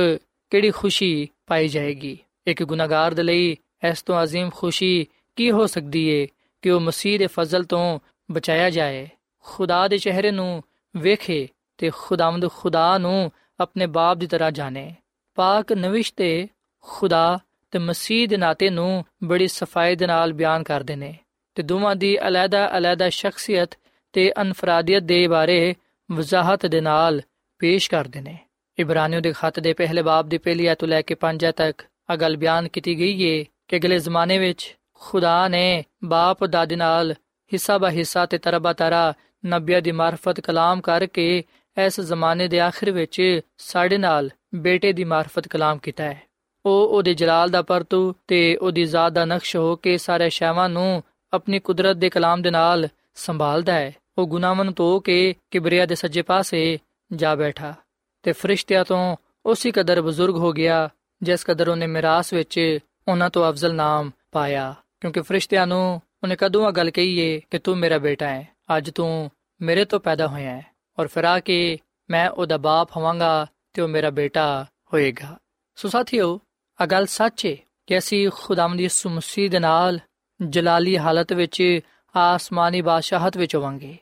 ਕਿਹੜੀ 0.52 0.72
ਖੁਸ਼ੀ 0.72 1.28
ਪਾਈ 1.48 1.68
ਜਾਏਗੀ 1.68 2.18
ਇੱਕ 2.48 2.64
ਗੁਨਾਹਗਾਰ 2.64 3.14
ਦੇ 3.14 3.24
ਲਈ 3.24 3.56
ਇਸ 3.84 4.02
ਤੋਂ 4.02 4.16
عظیم 4.24 4.50
ਖੁਸ਼ੀ 4.50 5.06
ਕੀ 5.38 5.52
ਹੋ 5.52 5.66
ਸਕਦੀ 5.66 6.08
ਏ 6.08 6.28
ਕਿ 6.64 6.70
ਉਹ 6.70 6.80
ਮਸੀਹ 6.80 7.20
ਦੇ 7.20 7.28
ਫਜ਼ਲ 7.28 7.64
ਤੋਂ 7.64 8.00
ਬਚਾਇਆ 8.30 8.70
ਜਾਏ 8.70 9.08
ਖੁਦਾ 9.46 9.88
ਦੇ 9.88 9.98
ਚਿਹਰੇ 9.98 10.32
ਨੂੰ 10.32 10.64
ਵੇਖੇ 10.96 11.48
ਤੇ 11.78 11.90
ਖੁਦਾਵੰਦ 11.94 12.50
ਖੁਦਾ 12.50 12.98
ਨੂੰ 12.98 13.32
ਆਪਣੇ 13.60 13.86
ਬਾਪ 13.86 14.18
ਦੀ 14.18 14.28
ਤਰ੍ਹਾਂ 14.28 14.52
ਜਾਣੇ 14.52 14.94
ਪਾਕ 15.38 15.74
ਨਵਿਸ਼ 15.74 16.14
ਤੇ 16.14 16.48
ਖੁਦਾ 16.89 17.39
ਤੇ 17.71 17.79
ਮਸੀਹ 17.79 18.29
ਦੇ 18.29 18.37
ਨਾਤੇ 18.37 18.71
ਨੂੰ 18.71 19.05
ਬੜੀ 19.25 19.49
ਸਫ਼ਾਈ 19.49 19.97
ਦੇ 19.97 20.07
ਨਾਲ 20.07 20.33
ਬਿਆਨ 20.33 20.63
ਕਰਦੇ 20.63 20.97
ਨੇ 20.97 21.19
ਤੇ 21.55 21.63
ਦੋਵਾਂ 21.63 21.97
ਦੀ 21.97 22.19
ਅਲੱਗਾ-ਅਲੱਗਾ 22.29 23.09
ਸ਼ਖਸੀਅਤ 23.09 23.71
ਤੇ 24.13 24.33
ਅਨਫਰਾਦੀਅਤ 24.43 25.03
ਦੇ 25.03 25.27
ਬਾਰੇ 25.27 25.75
ਵਜ਼ਾਹਤ 26.13 26.67
ਦੇ 26.67 26.81
ਨਾਲ 26.81 27.23
ਪੇਸ਼ 27.59 27.91
ਕਰਦੇ 27.91 28.21
ਨੇ। 28.21 28.39
ਇਬਰਾਨੀਓ 28.79 29.21
ਦੇ 29.21 29.33
ਖਤ 29.39 29.61
ਦੇ 29.61 29.73
ਪਹਿਲੇ 29.73 30.03
ਬਾਬ 30.03 30.29
ਦੀ 30.29 30.39
ਪਹਿਲੀ 30.39 30.67
ਆਇਤ 30.67 30.85
ਲੈ 30.85 31.03
ਕੇ 31.03 31.15
ਪੰਜ 31.15 31.47
ਤੱਕ 31.57 31.83
ਆ 32.11 32.17
ਗੱਲ 32.17 32.37
ਬਿਆਨ 32.37 32.69
ਕੀਤੀ 32.69 32.99
ਗਈ 32.99 33.23
ਏ 33.23 33.45
ਕਿ 33.69 33.77
ਅਗਲੇ 33.77 33.99
ਜ਼ਮਾਨੇ 33.99 34.39
ਵਿੱਚ 34.39 34.77
ਖੁਦਾ 34.95 35.49
ਨੇ 35.49 35.85
ਬਾਪ 36.05 36.45
ਦਾਦੇ 36.45 36.77
ਨਾਲ 36.77 37.13
ਹਿੱਸਾ 37.53 37.79
ਬਾ 37.79 37.91
ਹਿੱਸਾ 37.91 38.27
ਤੇ 38.27 38.39
ਤਰਬਾ 38.39 38.73
ਤਰਾ 38.73 39.15
ਨਬੀਆਂ 39.47 39.83
ਦੀ 39.83 39.93
ਮਾਰਫਤ 39.93 40.41
ਕਲਾਮ 40.41 40.81
ਕਰਕੇ 40.81 41.45
ਇਸ 41.87 42.01
ਜ਼ਮਾਨੇ 42.01 42.49
ਦੇ 42.49 42.61
ਆਖਿਰ 42.61 42.91
ਵਿੱਚ 42.91 43.41
ਸਾਡੇ 43.59 43.99
ਨਾਲ 43.99 44.31
ਬੇਟੇ 44.55 44.93
ਦੀ 44.93 45.05
ਮਾਰਫਤ 45.05 45.49
ਕਲਾਮ 45.49 45.79
ਕੀਤਾ 45.79 46.05
ਹੈ। 46.05 46.28
ਉਹ 46.67 46.89
ਉਹਦੇ 46.89 47.15
ਜਲਾਲ 47.15 47.51
ਦਾ 47.51 47.63
ਪਰਤੂ 47.63 48.15
ਤੇ 48.29 48.57
ਉਹਦੀ 48.57 48.85
ਜ਼ਾਤ 48.85 49.13
ਦਾ 49.13 49.25
ਨਕਸ਼ 49.25 49.57
ਹੋ 49.57 49.77
ਕੇ 49.77 49.97
ਸਾਰੇ 49.99 50.29
ਸ਼ੈਵਾਂ 50.31 50.69
ਨੂੰ 50.69 51.03
ਆਪਣੀ 51.33 51.59
ਕੁਦਰਤ 51.59 51.97
ਦੇ 51.97 52.11
ਕਲਾਮ 52.11 52.43
ਦੇ 52.43 52.51
ਨਾਲ 52.51 52.89
ਸੰਭਾਲਦਾ 53.15 53.73
ਹੈ। 53.73 53.95
ਉਹ 54.19 54.27
ਗੁਨਾਹਾਂ 54.27 54.65
ਨੂੰ 54.65 54.75
ਧੋ 54.75 55.01
ਕੇ 55.01 55.35
ਕਿਬਰੀਆ 55.51 55.87
ਦੇ 55.87 55.95
ਸੱਜੇ 55.95 56.23
ਪਾਸੇ 56.23 56.79
ਜਾ 57.13 57.35
ਬੈਠਾ 57.35 57.75
ਤੇ 58.23 58.33
ਫਰਿਸ਼ਤਿਆਂ 58.33 58.85
ਤੋਂ 58.85 59.17
ਉਸੇ 59.47 59.71
ਕਦਰ 59.71 60.01
ਬਜ਼ੁਰਗ 60.03 60.37
ਹੋ 60.37 60.53
ਗਿਆ, 60.53 60.89
ਜਿਸ 61.23 61.45
ਕਦਰ 61.45 61.69
ਉਹਨੇ 61.69 61.87
ਮਿਰਾਸ 61.87 62.33
ਵਿੱਚ 62.33 62.79
ਉਹਨਾਂ 63.09 63.31
ਤੋਂ 63.31 63.49
ਅਫਜ਼ਲ 63.51 63.75
ਨਾਮ 63.75 64.11
ਪਾਇਆ। 64.33 64.75
ਕਿਉਂਕਿ 65.01 65.21
ਫਰਿਸ਼ਤਿਆਂ 65.21 65.67
ਨੂੰ 65.67 66.01
ਉਹਨੇ 66.23 66.37
ਕਦੋਂ 66.37 66.67
ਆ 66.67 66.71
ਗੱਲ 66.71 66.91
ਕਹੀਏ 66.91 67.41
ਕਿ 67.51 67.59
ਤੂੰ 67.59 67.77
ਮੇਰਾ 67.79 67.99
ਬੇਟਾ 67.99 68.29
ਹੈ, 68.29 68.49
ਅੱਜ 68.77 68.91
ਤੂੰ 68.91 69.31
ਮੇਰੇ 69.61 69.85
ਤੋਂ 69.85 70.01
ਪੈਦਾ 70.01 70.27
ਹੋਇਆ 70.27 70.51
ਹੈ 70.51 70.67
ਔਰ 70.99 71.07
ਫਿਰ 71.07 71.25
ਆ 71.25 71.39
ਕੇ 71.41 71.79
ਮੈਂ 72.11 72.29
ਉਹਦਾ 72.31 72.57
ਬਾਪ 72.57 72.97
ਹੋਵਾਂਗਾ 72.97 73.47
ਤੇ 73.73 73.83
ਉਹ 73.83 73.89
ਮੇਰਾ 73.89 74.11
ਬੇਟਾ 74.11 74.67
ਹੋਏਗਾ। 74.93 75.37
ਸੋ 75.77 75.89
ਸਾਥੀਓ 75.89 76.41
ਆ 76.81 76.87
ਗੱਲ 76.87 77.07
ਸੱਚ 77.07 77.47
ਹੈ 77.47 77.57
ਕਿ 77.87 77.99
ਅਸੀਂ 77.99 78.31
ਖੁਦਾਵੰਦ 78.35 78.81
ਯਿਸੂ 78.81 79.11
ਮਸੀਹ 79.11 79.51
ਦੇ 79.51 79.59
ਨਾਲ 79.59 80.01
ਜਲਾਲੀ 80.49 80.99
ਹਾਲਤ 80.99 81.33
ਵਿੱਚ 81.33 81.81
ਆਸਮਾਨੀ 82.17 82.81
ਬਾਦਸ਼ਾਹਤ 82.81 83.37
ਵਿੱਚ 83.37 83.57
ਹੋਵਾਂਗੇ। 83.57 83.97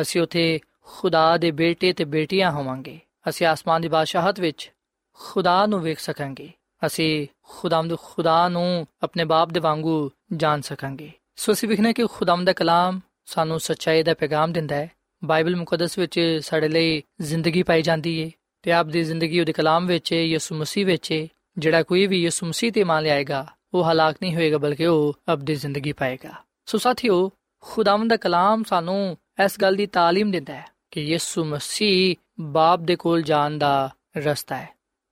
ਅਸੀਂ 0.00 0.20
ਉਥੇ 0.20 0.60
ਖੁਦਾ 0.80 1.36
ਦੇ 1.36 1.50
ਬੇਟੇ 1.50 1.92
ਤੇ 1.92 2.04
ਬੇਟੀਆਂ 2.04 2.50
ਹੋਵਾਂਗੇ। 2.50 3.00
ਅਸੀਂ 3.28 3.46
ਆਸਮਾਨ 3.46 3.80
ਦੀ 3.80 3.88
ਬਾਦਸ਼ਾਹਤ 3.88 4.40
ਵਿੱਚ 4.40 4.72
ਖੁਦਾ 5.12 5.66
ਨੂੰ 5.66 5.80
ਵੇਖ 5.80 5.98
ਸਕਾਂਗੇ। 5.98 6.52
ਅਸੀਂ 6.86 7.26
ਖੁਦਾਮਦ 7.42 7.98
ਖੁਦਾ 7.98 8.48
ਨੂੰ 8.48 8.86
ਆਪਣੇ 9.02 9.24
ਬਾਪ 9.24 9.50
ਦੇ 9.50 9.60
ਵਾਂਗੂ 9.60 10.10
ਜਾਣ 10.36 10.60
ਸਕਾਂਗੇ। 10.60 11.12
ਸੋ 11.36 11.52
ਅਸੀਂ 11.52 11.68
ਵਿਖਨੇ 11.68 11.92
ਕਿ 11.92 12.06
ਖੁਦਾਮ 12.06 12.44
ਦਾ 12.44 12.52
ਕਲਾਮ 12.52 13.00
ਸਾਨੂੰ 13.26 13.60
ਸੱਚਾਈ 13.60 14.02
ਦਾ 14.02 14.14
ਪੈਗਾਮ 14.14 14.52
ਦਿੰਦਾ 14.52 14.76
ਹੈ। 14.76 14.90
ਬਾਈਬਲ 15.24 15.56
ਮੁਕੱਦਸ 15.56 15.98
ਵਿੱਚ 15.98 16.40
ਸਾਡੇ 16.42 16.68
ਲਈ 16.68 17.02
ਜ਼ਿੰਦਗੀ 17.20 17.62
ਪਾਈ 17.62 17.82
ਜਾਂਦੀ 17.82 18.24
ਹੈ 18.24 18.30
ਤੇ 18.62 18.72
ਆਪ 18.72 18.86
ਦੀ 18.86 19.02
ਜ਼ਿੰਦਗੀ 19.02 19.40
ਉਹਦੇ 19.40 19.52
ਕਲਾਮ 19.52 19.86
ਵਿੱਚ 19.86 20.12
ਯਿਸੂ 20.12 20.54
ਮਸੀਹ 20.54 20.86
ਵਿੱਚ 20.86 21.26
ਜਿਹੜਾ 21.57 21.83
ਕੋਈ 21.83 22.05
ਵੀ 22.07 22.21
ਯਿਸੂ 22.21 22.45
ਮਸੀਹ 22.45 22.71
ਤੇ 22.71 22.83
ਮੰਨ 22.83 23.03
ਲਿਆਏਗਾ 23.03 23.45
ਉਹ 23.73 23.91
ਹਲਾਕ 23.91 24.15
ਨਹੀਂ 24.21 24.35
ਹੋਏਗਾ 24.35 24.57
ਬਲਕਿ 24.57 24.85
ਉਹ 24.85 25.13
ਅਬਦੀ 25.33 25.55
ਜ਼ਿੰਦਗੀ 25.55 25.91
ਪਾਏਗਾ 25.91 26.33
ਸੋ 26.65 26.77
ਸਾਥੀਓ 26.77 27.29
ਖੁਦਾਮ 27.63 28.07
ਦਾ 28.07 28.17
ਕਲਾਮ 28.17 28.63
ਸਾਨੂੰ 28.63 29.17
ਇਸ 29.45 29.59
ਗੱਲ 29.61 29.75
ਦੀ 29.75 29.87
تعلیم 29.97 30.31
ਦਿੰਦਾ 30.31 30.53
ਹੈ 30.53 30.65
ਕਿ 30.91 31.01
ਯਿਸੂ 31.01 31.43
ਮਸੀਹ 31.43 32.15
ਬਾਪ 32.39 32.79
ਦੇ 32.79 32.95
ਕੋਲ 32.95 33.21
ਜਾਣ 33.21 33.57
ਦਾ 33.57 33.89
ਰਸਤਾ 34.17 34.57
ਹੈ 34.57 34.67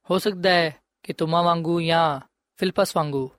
ਹੋ 0.09 0.17
ਸਕਦਾ 0.17 0.49
ਹੈ 0.49 0.73
ਕਿ 1.03 1.13
ਤੁਮਾ 1.13 1.41
ਵਾਂਗੂ 1.41 1.81
ਜਾਂ 1.81 2.19
ਫਿਲਪਸ 2.59 2.95
ਵਾਂਗੂ 2.95 3.29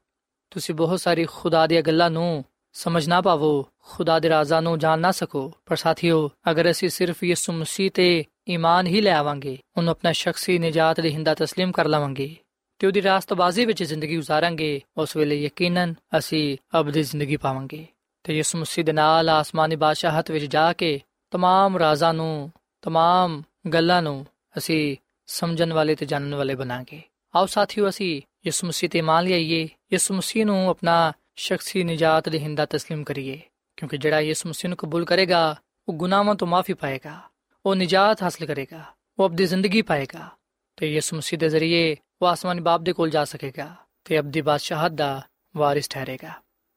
ਤੁਸੀਂ 0.50 0.74
ਬਹੁਤ 0.74 1.00
ਸਾਰੀ 1.00 1.24
ਖੁਦਾ 1.24 1.66
ਦੀਆਂ 1.66 1.82
ਗੱਲਾਂ 1.82 2.10
ਨੂੰ 2.10 2.44
ਸਮਝ 2.74 3.08
ਨਾ 3.08 3.20
ਪਾਵੋ 3.20 3.66
ਖੁਦਾ 3.86 4.18
ਦੇ 4.18 4.28
ਰਾਜ਼ਾਂ 4.28 4.62
ਨੂੰ 4.62 4.78
ਜਾਣ 4.78 5.00
ਨਾ 5.00 5.10
ਸਕੋ 5.10 5.52
ਪਰ 5.66 5.76
ਸਾਥੀਓ 5.76 6.30
ਅਗਰ 6.50 6.70
ਅਸੀਂ 6.70 6.88
ਸਿਰਫ 6.88 7.22
ਯਿਸੂ 7.24 7.52
ਮਸੀਹ 7.52 7.90
ਤੇ 7.94 8.24
ਈਮਾਨ 8.48 8.86
ਹੀ 8.86 9.00
ਲੈ 9.00 9.12
ਆਵਾਂਗੇ 9.12 9.58
ਉਹਨੂੰ 9.76 9.90
ਆਪਣਾ 9.90 10.12
ਸ਼ਖਸੀ 10.12 10.58
ਨਜਾਤ 10.58 11.00
ਦੇ 11.00 11.10
ਹਿੰਦਾ 11.10 11.32
تسلیم 11.32 11.72
ਕਰ 11.72 11.88
ਲਵਾਂਗੇ 11.88 12.36
ਤੇ 12.81 12.87
ਉਹਦੀ 12.87 13.01
ਰਾਸਤਬਾਜ਼ੀ 13.01 13.65
ਵਿੱਚ 13.65 13.83
ਜ਼ਿੰਦਗੀ 13.83 14.17
گزارਾਂਗੇ 14.17 14.81
ਉਸ 14.97 15.17
ਵੇਲੇ 15.17 15.41
ਯਕੀਨਨ 15.41 15.95
ਅਸੀਂ 16.17 16.57
ਅਬਦੀ 16.79 17.03
ਜ਼ਿੰਦਗੀ 17.03 17.37
ਪਾਵਾਂਗੇ। 17.37 17.87
ਤੇ 18.23 18.37
ਯਿਸੂ 18.37 18.57
ਮਸੀਹ 18.57 18.85
ਦੇ 18.85 18.91
ਨਾਲ 18.91 19.29
ਆਸਮਾਨੀ 19.29 19.75
ਬਾਦਸ਼ਾਹਤ 19.75 20.31
ਵਿੱਚ 20.31 20.45
ਜਾ 20.45 20.73
ਕੇ 20.73 21.01
तमाम 21.35 21.79
ਰਾਜ਼ਾਂ 21.79 22.13
ਨੂੰ 22.13 22.51
तमाम 22.87 23.43
ਗੱਲਾਂ 23.69 24.01
ਨੂੰ 24.01 24.25
ਅਸੀਂ 24.57 24.97
ਸਮਝਣ 25.27 25.73
ਵਾਲੇ 25.73 25.95
ਤੇ 25.95 26.05
ਜਾਣਨ 26.05 26.35
ਵਾਲੇ 26.35 26.55
ਬਣਾਂਗੇ। 26.55 27.01
ਆਓ 27.35 27.45
ਸਾਥੀਓ, 27.45 27.89
ਅਸੀਂ 27.89 28.21
ਯਿਸੂ 28.45 28.67
ਮਸੀਹ 28.67 28.89
ਤੇ 28.89 29.01
ਮੰਨ 29.01 29.25
ਲਈਏ 29.25 29.69
ਯਿਸੂ 29.93 30.13
ਮਸੀਹ 30.13 30.45
ਨੂੰ 30.45 30.69
ਆਪਣਾ 30.69 31.13
ਸ਼ਖਸੀ 31.35 31.83
ਨਜਾਤ 31.83 32.29
ਦੇ 32.29 32.39
ਹਿੰਦਾ 32.39 32.67
تسلیم 32.75 33.03
ਕਰੀਏ, 33.03 33.41
ਕਿਉਂਕਿ 33.77 33.97
ਜਿਹੜਾ 33.97 34.19
ਯਿਸੂ 34.19 34.49
ਮਸੀਹ 34.49 34.69
ਨੂੰ 34.69 34.77
ਕਬੂਲ 34.77 35.05
ਕਰੇਗਾ, 35.05 35.55
ਉਹ 35.89 35.93
ਗੁਨਾਹਾਂ 35.93 36.35
ਤੋਂ 36.35 36.47
ਮਾਫੀ 36.47 36.73
ਪਾਏਗਾ, 36.73 37.19
ਉਹ 37.65 37.75
ਨਜਾਤ 37.75 38.23
ਹਾਸਲ 38.23 38.45
ਕਰੇਗਾ, 38.45 38.83
ਉਹ 39.19 39.25
ਆਪਣੀ 39.25 39.45
ਜ਼ਿੰਦਗੀ 39.45 39.81
ਪਾਏਗਾ। 39.81 40.29
ਤੇ 40.77 40.93
ਯਿਸੂ 40.93 41.17
ਮਸੀਹ 41.17 41.39
ਦੇ 41.39 41.49
ਜ਼ਰੀਏ 41.49 41.95
ਉਹ 42.22 42.28
ਆਸਮਾਨੀ 42.28 42.60
ਬਾਪ 42.60 42.80
ਦੇ 42.80 42.92
ਕੋਲ 42.92 43.10
ਜਾ 43.10 43.24
ਸਕੇਗਾ 43.24 43.74
ਤੇ 44.04 44.18
ਅਬਦੀ 44.18 44.40
ਬਾਦਸ਼ਾਹਤ 44.40 44.92
ਦਾ 44.92 45.22
ਵਾਰਿਸ 45.54 45.88
ਠਹਿਰੇਗਾ 45.88 46.32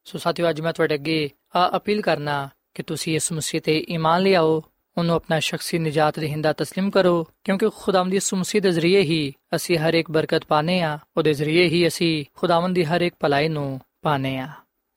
ਸੋ 0.07 0.17
ਸਾਥੀਓ 0.17 0.49
ਅੱਜ 0.49 0.61
ਮੈਂ 0.61 0.73
ਤੁਹਾਡੇ 0.73 0.95
ਅੱਗੇ 0.95 1.29
ਆ 1.55 1.69
ਅਪੀਲ 1.77 2.01
ਕਰਨਾ 2.01 2.47
ਕਿ 2.75 2.83
ਤੁਸੀਂ 2.83 3.13
ਯਿਸੂ 3.13 3.35
ਮਸੀਹ 3.35 3.61
ਤੇ 3.61 3.77
ਈਮਾਨ 3.89 4.21
ਲਿਆਓ 4.21 4.61
ਉਹਨੂੰ 4.97 5.15
ਆਪਣਾ 5.15 5.39
ਸ਼ਖਸੀ 5.39 5.77
ਨਜਾਤ 5.79 6.19
ਦੇ 6.19 6.27
ਹਿੰਦਾ 6.27 6.53
تسلیم 6.61 6.89
ਕਰੋ 6.89 7.23
ਕਿਉਂਕਿ 7.43 7.69
ਖੁਦਾਵੰਦ 7.75 8.11
ਦੀ 8.11 8.15
ਯਿਸੂ 8.15 8.37
ਮਸੀਹ 8.37 8.61
ਦੇ 8.61 8.71
ਜ਼ਰੀਏ 8.71 9.01
ਹੀ 9.01 9.21
ਅਸੀਂ 9.55 9.77
ਹਰ 9.77 9.93
ਇੱਕ 9.93 10.11
ਬਰਕਤ 10.11 10.45
ਪਾਨੇ 10.45 10.81
ਆ 10.81 10.97
ਉਹਦੇ 11.17 11.33
ਜ਼ਰੀਏ 11.33 11.67
ਹੀ 11.67 11.87
ਅਸੀਂ 11.87 12.25
ਖੁਦਾਵੰਦ 12.35 12.75
ਦੀ 12.75 12.85
ਹਰ 12.85 13.01
ਇੱਕ 13.01 13.15
ਭਲਾਈ 13.19 13.47
ਨੂੰ 13.47 13.79
ਪਾਨੇ 14.01 14.37
ਆ 14.37 14.47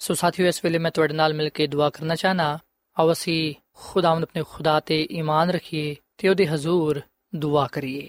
ਸੋ 0.00 0.14
ਸਾਥੀਓ 0.14 0.46
ਇਸ 0.46 0.64
ਵੇਲੇ 0.64 0.78
ਮੈਂ 0.78 0.90
ਤੁਹਾਡੇ 0.90 1.14
ਨਾਲ 1.14 1.34
ਮਿਲ 1.34 1.48
ਕੇ 1.48 1.66
ਦੁਆ 1.66 1.90
ਕਰਨਾ 1.90 2.14
ਚਾਹਨਾ 2.14 2.58
ਆਓ 2.96 3.12
ਅਸੀਂ 3.12 3.54
ਖੁਦਾਵੰਦ 3.82 4.22
ਆਪਣੇ 4.22 4.42
ਖੁਦਾ 4.50 4.78
ਤੇ 4.80 5.00
ਈਮਾਨ 5.10 5.50
ਰੱਖੀਏ 5.50 5.94
ਤੇ 6.18 6.28
ਉਹਦੇ 6.28 6.46
ਹਜ਼ੂਰ 6.46 7.00
ਦੁਆ 7.32 7.66
ਕਰੀਏ 7.72 8.08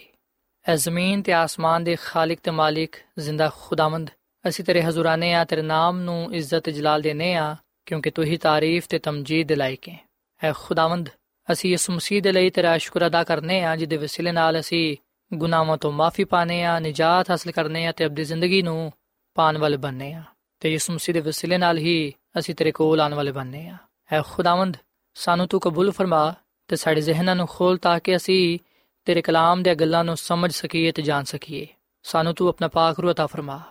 ਐ 0.69 0.77
ਜ਼ਮੀਨ 0.77 1.23
ਤੇ 1.23 1.33
ਆਸਮਾਨ 1.33 1.85
ਦੇ 1.85 1.97
ਖਾਲਕ 1.97 2.39
ਤੇ 2.43 2.51
ਮਾਲਿਕ 2.51 2.97
ਜ਼ਿੰਦਾ 3.19 3.51
ਖੁਦਾਵੰਦ। 3.61 4.11
ਅਸੀਂ 4.49 4.65
ਤੇਰੇ 4.65 4.83
ਹਜ਼ੂਰਾਨੇ 4.83 5.35
ਆ, 5.35 5.45
ਤੇਰੇ 5.45 5.63
ਨਾਮ 5.63 6.01
ਨੂੰ 6.01 6.35
ਇੱਜ਼ਤ 6.35 6.71
ਜਲਾਲ 6.71 7.03
ਦੇਨੇ 7.03 7.35
ਆ, 7.35 7.57
ਕਿਉਂਕਿ 7.87 8.11
ਤੂੰ 8.11 8.25
ਹੀ 8.25 8.37
ਤਾਰੀਫ 8.37 8.87
ਤੇ 8.87 8.99
ਤਮਜੀਦ 8.99 9.49
ਦੇ 9.49 9.57
ਲਾਇਕ 9.57 9.89
ਹੈ। 9.89 10.09
ਐ 10.45 10.53
ਖੁਦਾਵੰਦ, 10.53 11.09
ਅਸੀਂ 11.53 11.73
ਇਸ 11.73 11.91
ਮਸੀਹ 11.91 12.23
ਦੇ 12.23 12.33
ਲਈ 12.33 12.51
ਤੇਰਾ 12.51 12.79
ਸ਼ੁਕਰ 12.79 13.07
ਅਦਾ 13.07 13.25
ਕਰਨੇ 13.25 13.65
ਆ, 13.65 13.77
ਜਿਹਦੇ 13.77 13.97
ਵਸੀਲੇ 13.97 14.33
ਨਾਲ 14.33 14.61
ਅਸੀਂ 14.61 14.97
ਗੁਨਾਹਾਂ 15.35 15.77
ਤੋਂ 15.77 15.93
ਮਾਫੀ 15.93 16.25
ਪਾਣੇ 16.25 16.65
ਆ, 16.65 16.79
ਨਜਾਤ 16.79 17.31
ਹਾਸਲ 17.31 17.51
ਕਰਨੇ 17.51 17.87
ਆ 17.87 17.93
ਤੇ 17.93 18.07
ਅਬਦੀ 18.07 18.25
ਜ਼ਿੰਦਗੀ 18.25 18.63
ਨੂੰ 18.63 18.93
ਪਾਣ 19.35 19.59
ਵਾਲੇ 19.59 19.77
ਬਣਨੇ 19.77 20.13
ਆ। 20.13 20.23
ਤੇ 20.61 20.75
ਇਸ 20.75 20.91
ਮਸੀਹ 20.91 21.15
ਦੇ 21.15 21.21
ਵਸੀਲੇ 21.21 21.59
ਨਾਲ 21.59 21.79
ਹੀ 21.79 22.13
ਅਸੀਂ 22.39 22.55
ਤੇਰੇ 22.55 22.73
ਕੋਲ 22.73 23.01
ਆਉਣ 23.01 23.15
ਵਾਲੇ 23.15 23.33
ਬਣਨੇ 23.33 23.69
ਆ। 23.69 23.77
ਐ 24.13 24.23
ਖੁਦਾਵੰਦ, 24.23 24.77
ਸਾਨੂੰ 25.15 25.49
ਤੂੰ 25.49 25.61
ਕਬੂਲ 25.61 25.91
ਫਰਮਾ 25.91 26.35
ਤੇ 26.69 26.77
ਸਾਡੇ 26.77 27.01
ਜ਼ਿਹਨਾਂ 27.01 27.37
ਨੂੰ 27.37 27.47
ਖੋਲ 27.47 27.77
ਤਾਂ 27.77 28.01
ਕਿ 28.01 28.17
ਅਸੀਂ 28.17 28.59
ਤੇਰੇ 29.08 29.22
ਕਲਾਮ 29.22 29.64
ਦੀਆਂ 29.64 29.76
ਗੱਲਾਂ 29.76 30.04
ਨੂੰ 30.04 30.18
ਸਮਝ 30.18 30.52
ਸਕੀਏ 30.52 30.92
ਤੇ 30.92 31.02
ਜਾਣ 31.02 31.24
ਸਕੀਏ 31.24 31.68
ਸਾਨੂੰ 32.04 32.34
ਤੂੰ 32.36 32.50
ਆਪਣਾ 32.50 32.68
ਪਾਕ 32.68 33.00
ਰੂਹ 33.00 33.12
عطا 33.12 33.28
ਫਰਮਾ 33.28 33.62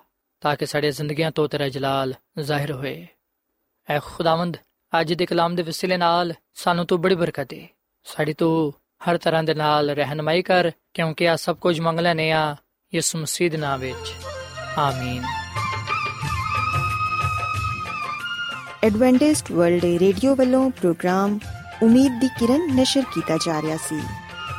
ਤਾਂ 0.41 0.57
ਕਿ 0.57 0.67
ਸਾਡੇ 0.67 0.91
ਜ਼ਿੰਦਗੀਆਂ 0.91 1.31
ਤੋਂ 1.31 1.49
ਤੇਰਾ 1.49 1.69
ਜਲਾਲ 1.69 2.15
ਜ਼ਾਹਿਰ 2.41 2.73
ਹੋਏ 2.73 3.07
ਐ 3.91 3.99
ਖੁਦਾਵੰਦ 3.99 4.57
ਅੱਜ 5.01 5.13
ਦੇ 5.13 5.27
ਕਲਾਮ 5.27 5.55
ਦੇ 5.55 5.63
ਵਸੀਲੇ 5.63 5.97
ਨਾਲ 5.97 6.35
ਸਾਨੂੰ 6.55 6.87
ਤੂੰ 6.87 7.01
ਬੜੀ 7.01 7.15
ਬਰਕਤ 7.15 7.49
ਦੇ 7.49 7.69
ਸਾਡੀ 8.05 8.33
ਤੂੰ 8.33 8.73
ਹਰ 9.09 9.19
ਤਰ੍ਹਾਂ 9.19 9.43
ਦੇ 9.43 9.55
ਨਾਲ 9.55 9.91
ਰਹਿਨਮਾਈ 9.91 10.43
ਕਰ 10.43 10.71
ਕਿਉਂਕਿ 10.95 11.29
ਆ 11.29 11.37
ਸਭ 11.37 11.57
ਕੁਝ 11.57 11.81
ਮੰਗ 11.81 12.01
ਲੈਨੇ 12.01 12.31
ਆ 12.33 12.57
ਯਿਸੂ 12.95 13.19
ਮਸੀਹ 13.19 13.51
ਦੇ 13.51 13.57
ਨਾਮ 13.57 13.81
ਵਿੱਚ 13.81 14.13
ਆਮੀਨ 14.79 15.23
ਐਡਵੈਂਟਿਸਟ 18.85 19.53
ਵਰਲਡ 19.53 19.85
ਰੇਡੀਓ 19.85 20.35
ਵੱਲੋਂ 20.35 20.71
ਪ੍ਰੋਗਰਾਮ 20.71 21.39
ਉਮੀਦ 21.83 22.21
ਦੀ 22.21 22.29
ਕਿਰਨ 22.39 22.75
ਨਿਸ਼ਰ 22.75 23.03
ਕੀਤਾ 23.15 23.37
ਜਾ 23.37 23.61
ਰਿਹਾ 23.63 23.77
ਸੀ 23.77 24.01